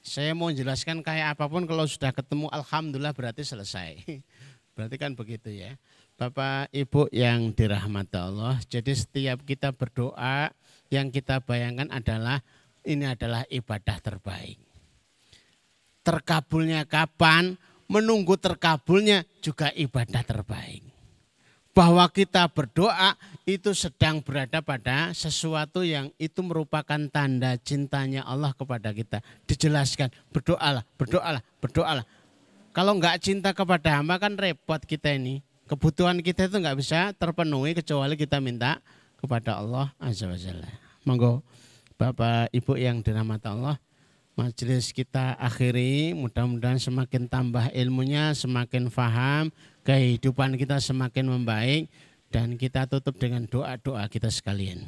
Saya 0.00 0.32
mau 0.32 0.48
jelaskan 0.48 1.04
kayak 1.04 1.36
apa 1.36 1.44
pun 1.46 1.68
kalau 1.68 1.84
sudah 1.84 2.10
ketemu 2.10 2.48
Alhamdulillah 2.48 3.12
berarti 3.12 3.44
selesai. 3.44 4.00
Berarti 4.74 4.96
kan 4.96 5.12
begitu 5.12 5.52
ya. 5.52 5.76
Bapak 6.16 6.72
Ibu 6.72 7.12
yang 7.12 7.52
dirahmati 7.52 8.16
Allah. 8.16 8.56
Jadi 8.64 8.96
setiap 8.96 9.44
kita 9.44 9.76
berdoa 9.76 10.48
yang 10.88 11.12
kita 11.12 11.44
bayangkan 11.44 11.92
adalah 11.92 12.40
ini 12.88 13.04
adalah 13.04 13.44
ibadah 13.52 14.00
terbaik. 14.00 14.56
Terkabulnya 16.00 16.88
kapan? 16.88 17.60
Menunggu 17.90 18.38
terkabulnya 18.38 19.26
juga 19.42 19.68
ibadah 19.74 20.22
terbaik 20.22 20.89
bahwa 21.80 22.04
kita 22.12 22.44
berdoa 22.52 23.16
itu 23.48 23.72
sedang 23.72 24.20
berada 24.20 24.60
pada 24.60 25.16
sesuatu 25.16 25.80
yang 25.80 26.12
itu 26.20 26.44
merupakan 26.44 27.00
tanda 27.08 27.56
cintanya 27.56 28.20
Allah 28.28 28.52
kepada 28.52 28.92
kita. 28.92 29.24
Dijelaskan, 29.48 30.12
berdoalah, 30.28 30.84
berdoalah, 31.00 31.40
berdoalah. 31.56 32.04
Kalau 32.76 33.00
nggak 33.00 33.24
cinta 33.24 33.56
kepada 33.56 33.96
hamba 33.96 34.20
kan 34.20 34.36
repot 34.36 34.76
kita 34.84 35.16
ini. 35.16 35.40
Kebutuhan 35.64 36.20
kita 36.20 36.52
itu 36.52 36.60
nggak 36.60 36.76
bisa 36.84 37.16
terpenuhi 37.16 37.72
kecuali 37.72 38.12
kita 38.12 38.44
minta 38.44 38.84
kepada 39.16 39.56
Allah 39.56 39.88
Azza 39.96 40.28
wa 40.28 40.36
Jalla. 40.36 40.68
Monggo 41.08 41.40
Bapak 41.96 42.52
Ibu 42.52 42.76
yang 42.76 43.00
dirahmati 43.00 43.48
Allah, 43.48 43.80
majelis 44.36 44.92
kita 44.92 45.32
akhiri 45.40 46.12
mudah-mudahan 46.12 46.76
semakin 46.76 47.24
tambah 47.24 47.72
ilmunya, 47.72 48.36
semakin 48.36 48.92
faham, 48.92 49.48
kehidupan 49.90 50.54
kita 50.54 50.78
semakin 50.78 51.26
membaik 51.26 51.90
dan 52.30 52.54
kita 52.54 52.86
tutup 52.86 53.18
dengan 53.18 53.42
doa-doa 53.50 54.06
kita 54.06 54.30
sekalian. 54.30 54.86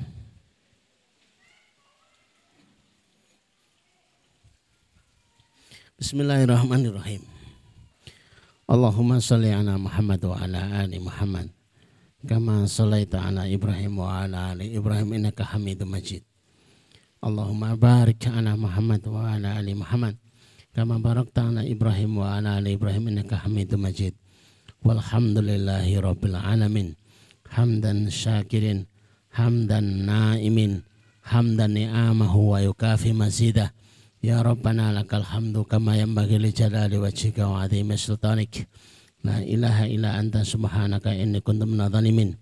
Bismillahirrahmanirrahim. 5.99 7.23
Allahumma 8.71 9.19
salli 9.19 9.51
ala 9.51 9.75
Muhammad 9.75 10.23
wa 10.23 10.39
ala 10.39 10.87
ali 10.87 11.03
Muhammad. 11.03 11.51
Kama 12.23 12.71
sallaita 12.71 13.27
ala 13.27 13.51
Ibrahim 13.51 13.99
wa 13.99 14.23
ala 14.23 14.55
ali 14.55 14.71
Ibrahim 14.71 15.19
innaka 15.19 15.43
Hamidum 15.51 15.91
Majid. 15.91 16.23
Allahumma 17.19 17.75
barik 17.75 18.23
ala 18.31 18.55
Muhammad 18.55 19.03
wa 19.11 19.35
ala 19.35 19.59
ali 19.59 19.75
Muhammad. 19.75 20.15
Kama 20.71 21.03
barakta 21.03 21.51
ala 21.51 21.67
Ibrahim 21.67 22.23
wa 22.23 22.39
ala 22.39 22.63
ali 22.63 22.79
Ibrahim 22.79 23.11
innaka 23.11 23.43
Hamidum 23.43 23.83
Majid. 23.83 24.22
Walhamdulillahi 24.83 25.99
Rabbil 26.03 26.39
Alamin. 26.39 26.95
Hamdan 27.51 28.11
syakirin 28.11 28.87
Hamdan 29.33 30.07
naimin 30.07 30.83
Hamdan 31.23 31.79
ni'amahu 31.79 32.55
wa 32.55 32.59
yukafi 32.61 33.15
mazidah. 33.15 33.71
Ya 34.23 34.39
Rabbana 34.43 34.95
lakal 34.95 35.27
hamdu 35.27 35.67
kama 35.67 35.99
bagi 36.15 36.39
li 36.39 36.55
jalali 36.55 36.95
wajhika 36.99 37.47
wa 37.51 37.67
azimi 37.67 37.99
sultanik. 37.99 38.71
La 39.23 39.39
ilaha 39.39 39.87
illa 39.87 40.19
anta 40.19 40.43
subhanaka 40.43 41.15
inni 41.15 41.39
kuntu 41.39 41.63
minadh 41.63 41.95
dhalimin 41.95 42.35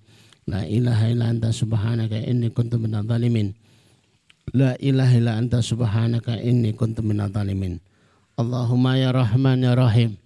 La 0.49 0.65
ilaha 0.65 1.13
illa 1.13 1.29
anta 1.29 1.53
subhanaka 1.53 2.17
inni 2.25 2.49
kuntu 2.49 2.81
minadh 2.81 3.05
dhalimin 3.05 3.53
La 4.57 4.73
ilaha 4.81 5.13
illa 5.13 5.33
anta 5.37 5.61
subhanaka 5.61 6.41
inni 6.41 6.73
kuntu 6.73 7.05
minadh 7.05 7.37
dhalimin 7.37 7.85
Allahumma 8.41 8.97
ya 8.97 9.13
Rahman 9.13 9.61
ya 9.61 9.77
Rahim 9.77 10.17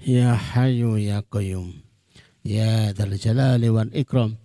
Ya 0.00 0.32
Hayyu 0.32 0.96
Ya 0.96 1.20
Qayyum. 1.20 1.84
Ya 2.40 2.96
Dzal 2.96 3.20
Jalali 3.20 3.68
wal 3.68 3.92
Ikram. 3.92 4.40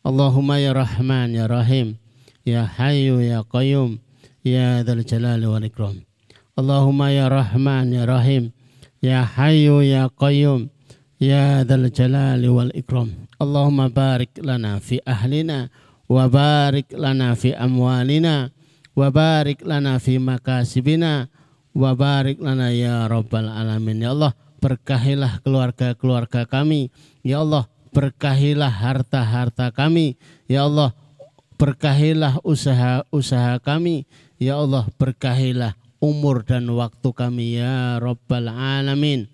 Allahumma 0.00 0.56
ya 0.56 0.72
Rahman 0.72 1.36
ya 1.36 1.44
Rahim. 1.44 2.00
Ya 2.40 2.64
Hayyu 2.64 3.20
Ya 3.20 3.44
Qayyum. 3.44 4.00
Ya 4.40 4.80
Dzal 4.80 5.04
Jalali 5.04 5.44
wal 5.44 5.68
Ikram. 5.68 6.08
Allahumma 6.56 7.12
ya 7.12 7.28
Rahman 7.28 7.92
ya 7.92 8.08
Rahim. 8.08 8.56
Ya 9.04 9.28
Hayyu 9.28 9.84
Ya 9.84 10.08
Qayyum. 10.08 10.72
Ya 11.20 11.68
Dzal 11.68 11.92
Jalali 11.92 12.48
wal 12.48 12.72
Ikram. 12.72 13.12
Allahumma 13.36 13.92
barik 13.92 14.40
lana 14.40 14.80
fi 14.80 15.04
ahlina 15.04 15.68
wa 16.08 16.24
barik 16.32 16.88
lana 16.96 17.36
fi 17.36 17.52
amwalina 17.52 18.48
wa 18.96 19.08
barik 19.12 19.60
lana 19.68 20.00
fi 20.00 20.16
makasibina 20.16 21.28
wa 21.76 21.92
barik 21.92 22.40
lana 22.40 22.72
ya 22.72 23.04
rabbal 23.04 23.52
alamin. 23.52 24.00
Ya 24.00 24.16
Allah 24.16 24.32
berkahilah 24.64 25.44
keluarga-keluarga 25.44 26.48
kami. 26.48 26.88
Ya 27.20 27.44
Allah, 27.44 27.68
berkahilah 27.92 28.72
harta-harta 28.72 29.68
kami. 29.76 30.16
Ya 30.48 30.64
Allah, 30.64 30.96
berkahilah 31.60 32.40
usaha-usaha 32.40 33.60
kami. 33.60 34.08
Ya 34.40 34.56
Allah, 34.56 34.88
berkahilah 34.96 35.76
umur 36.00 36.48
dan 36.48 36.64
waktu 36.72 37.12
kami 37.12 37.60
ya 37.60 38.00
Rabbal 38.00 38.48
Alamin. 38.48 39.28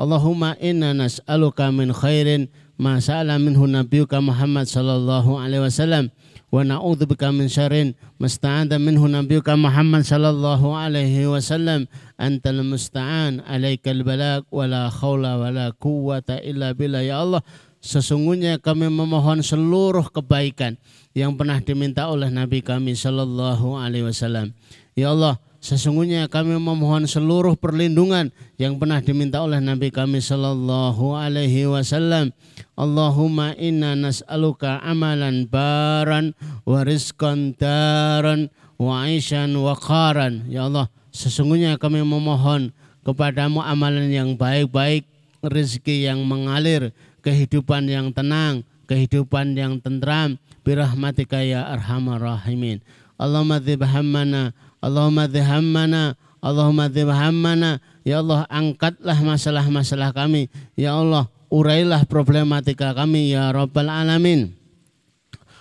Allahumma 0.00 0.56
inna 0.56 0.96
nas'aluka 0.96 1.68
min 1.68 1.92
khairin 1.92 2.48
ma 2.80 2.96
sa'ala 2.96 3.36
minhu 3.36 3.68
nabiyuka 3.68 4.16
Muhammad 4.24 4.64
sallallahu 4.64 5.36
alaihi 5.36 5.68
wasallam 5.68 6.08
wa 6.50 6.66
na'udzu 6.66 7.06
bika 7.06 7.30
min 7.30 7.46
syarrin. 7.46 7.94
Musta'adha 8.18 8.76
minhu 8.82 9.06
nabiyyuka 9.06 9.54
Muhammad 9.54 10.02
sallallahu 10.02 10.74
alaihi 10.74 11.30
wasallam. 11.30 11.86
Antal 12.18 12.60
musta'an 12.66 13.42
alaikal 13.46 14.02
balak 14.02 14.44
wala 14.50 14.90
khawla 14.90 15.38
wala 15.38 15.72
quwwata 15.78 16.42
illa 16.42 16.74
billah. 16.74 17.06
Ya 17.06 17.22
Allah 17.22 17.40
sesungguhnya 17.80 18.60
kami 18.60 18.92
memohon 18.92 19.40
seluruh 19.40 20.12
kebaikan 20.12 20.76
yang 21.16 21.34
pernah 21.34 21.58
diminta 21.64 22.12
oleh 22.12 22.28
Nabi 22.28 22.60
kami 22.60 22.92
sallallahu 22.92 23.78
alaihi 23.78 24.04
wasallam. 24.04 24.52
Ya 24.92 25.14
Allah 25.14 25.40
sesungguhnya 25.60 26.26
kami 26.26 26.56
memohon 26.56 27.04
seluruh 27.04 27.54
perlindungan 27.54 28.32
yang 28.56 28.80
pernah 28.80 28.98
diminta 29.04 29.44
oleh 29.44 29.60
Nabi 29.60 29.92
kami 29.92 30.18
sallallahu 30.18 31.14
alaihi 31.14 31.68
wasallam. 31.68 32.32
Allahumma 32.74 33.52
inna 33.60 33.92
nas'aluka 33.92 34.80
amalan 34.80 35.44
baran 35.44 36.32
wa 36.64 36.80
rizqan 36.80 37.52
daran 37.60 38.48
wa 38.80 39.04
aishan 39.04 39.52
wa 39.52 39.76
qaran. 39.76 40.48
Ya 40.48 40.64
Allah, 40.64 40.88
sesungguhnya 41.12 41.76
kami 41.76 42.00
memohon 42.00 42.72
kepadamu 43.04 43.60
amalan 43.60 44.08
yang 44.08 44.32
baik-baik, 44.40 45.04
rezeki 45.44 46.08
yang 46.08 46.24
mengalir, 46.24 46.96
kehidupan 47.20 47.84
yang 47.84 48.08
tenang, 48.16 48.64
kehidupan 48.88 49.52
yang 49.52 49.76
tentram, 49.78 50.40
birahmatika 50.64 51.44
ya 51.44 51.68
arhamar 51.68 52.18
rahimin. 52.18 52.80
Allahumma 53.20 53.60
dzib 53.60 53.84
hammana, 53.84 54.56
Allahumma 54.80 55.28
dzib 55.28 55.44
hammana, 55.44 56.16
Allahumma 56.40 56.88
dzib 56.88 57.12
hammana. 57.12 57.84
Ya 58.00 58.24
Allah, 58.24 58.48
angkatlah 58.48 59.20
masalah-masalah 59.20 60.16
kami. 60.16 60.48
Ya 60.72 60.96
Allah, 60.96 61.28
urailah 61.52 62.08
problematika 62.08 62.96
kami 62.96 63.36
ya 63.36 63.52
rabbal 63.52 63.92
alamin. 63.92 64.56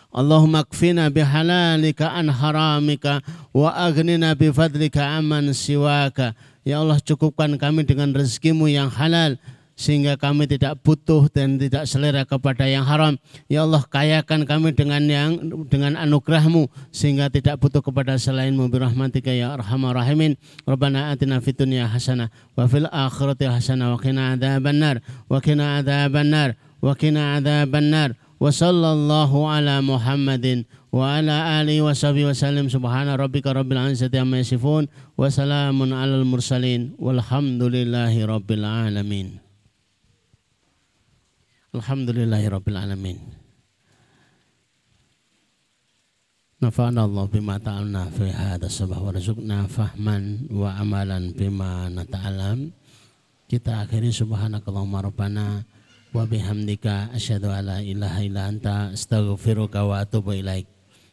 Allahumma 0.10 0.64
kfina 0.66 1.12
bihalalika 1.12 2.16
an 2.16 2.34
haramika 2.34 3.22
wa 3.53 3.76
aghnina 3.76 4.34
bifadlika 4.34 5.20
aman 5.20 5.51
siwaka. 5.51 6.34
Ya 6.64 6.80
Allah 6.80 6.97
cukupkan 7.03 7.60
kami 7.60 7.84
dengan 7.84 8.16
rezekimu 8.16 8.72
yang 8.72 8.88
halal 8.88 9.36
sehingga 9.80 10.19
kami 10.19 10.43
tidak 10.43 10.84
butuh 10.84 11.32
dan 11.32 11.55
tidak 11.55 11.88
selera 11.88 12.27
kepada 12.27 12.67
yang 12.67 12.84
haram. 12.84 13.15
Ya 13.47 13.63
Allah, 13.63 13.80
kayakan 13.88 14.43
kami 14.43 14.75
dengan 14.75 14.99
yang 15.07 15.39
dengan 15.71 15.95
anugerahmu 15.95 16.67
sehingga 16.91 17.32
tidak 17.32 17.63
butuh 17.63 17.80
kepada 17.80 18.19
selainmu 18.19 18.67
birahmatika 18.67 19.32
ya 19.32 19.55
arhamar 19.55 19.95
rahimin. 19.95 20.36
Rabbana 20.67 21.15
atina 21.15 21.39
fid 21.39 21.55
dunya 21.55 21.88
hasanah 21.88 22.27
wa 22.59 22.67
fil 22.67 22.91
akhirati 22.91 23.47
hasanah 23.47 23.95
wa 23.95 23.97
qina 24.03 24.36
adzabannar 24.36 24.99
wa 25.32 25.39
qina 25.39 25.80
adzabannar 25.80 26.59
wa 26.84 26.91
qina 26.99 27.39
adzabannar 27.39 28.19
wa 28.36 28.51
sallallahu 28.51 29.47
ala 29.47 29.80
Muhammadin 29.80 30.67
wa 30.91 31.19
ala 31.19 31.59
alihi 31.63 31.80
wa 31.80 31.95
sahbihi 31.95 32.27
wa 32.27 32.36
sallim 32.36 32.67
subhana 32.67 33.15
rabbika 33.15 33.55
rabbil 33.55 33.80
izzati 33.91 34.19
amma 34.19 34.43
yasifun 34.43 34.91
wa 35.15 35.27
salamun 35.27 35.95
alal 35.95 36.27
mursalin 36.27 36.95
walhamdulillahi 36.99 38.27
rabbil 38.27 38.63
alamin. 38.67 39.48
Alhamdulillahirabbil 41.70 42.82
alamin. 42.82 43.22
Nafa'ana 46.59 47.05
Allah 47.05 47.26
bima 47.30 47.61
ta'alna 47.61 48.09
fi 48.09 48.34
hadha 48.34 48.65
sabah 48.65 48.97
wa 48.97 49.13
rizukna 49.13 49.70
fahman 49.70 50.49
wa 50.49 50.74
amalan 50.82 51.30
bima 51.30 51.86
nata'alam. 51.93 52.74
Kita 53.45 53.86
akhiri 53.86 54.09
subhanakallahumma 54.09 55.13
rabbana 55.13 55.61
wa 56.09 56.26
bihamdika 56.26 57.13
asyhadu 57.13 57.53
alla 57.53 57.86
ilaha 57.86 58.20
illa 58.26 58.49
anta 58.49 58.89
astaghfiruka 58.89 59.86
wa 59.86 60.01
atubu 60.01 60.41
ilaik. 60.41 60.65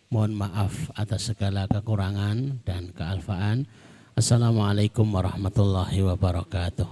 Mohon 0.09 0.41
maaf 0.41 0.89
atas 0.97 1.37
segala 1.37 1.69
kekurangan 1.69 2.65
dan 2.65 2.97
kealfaan. 2.97 3.69
Assalamualaikum 4.17 5.05
warahmatullahi 5.05 6.01
wabarakatuh. 6.01 6.89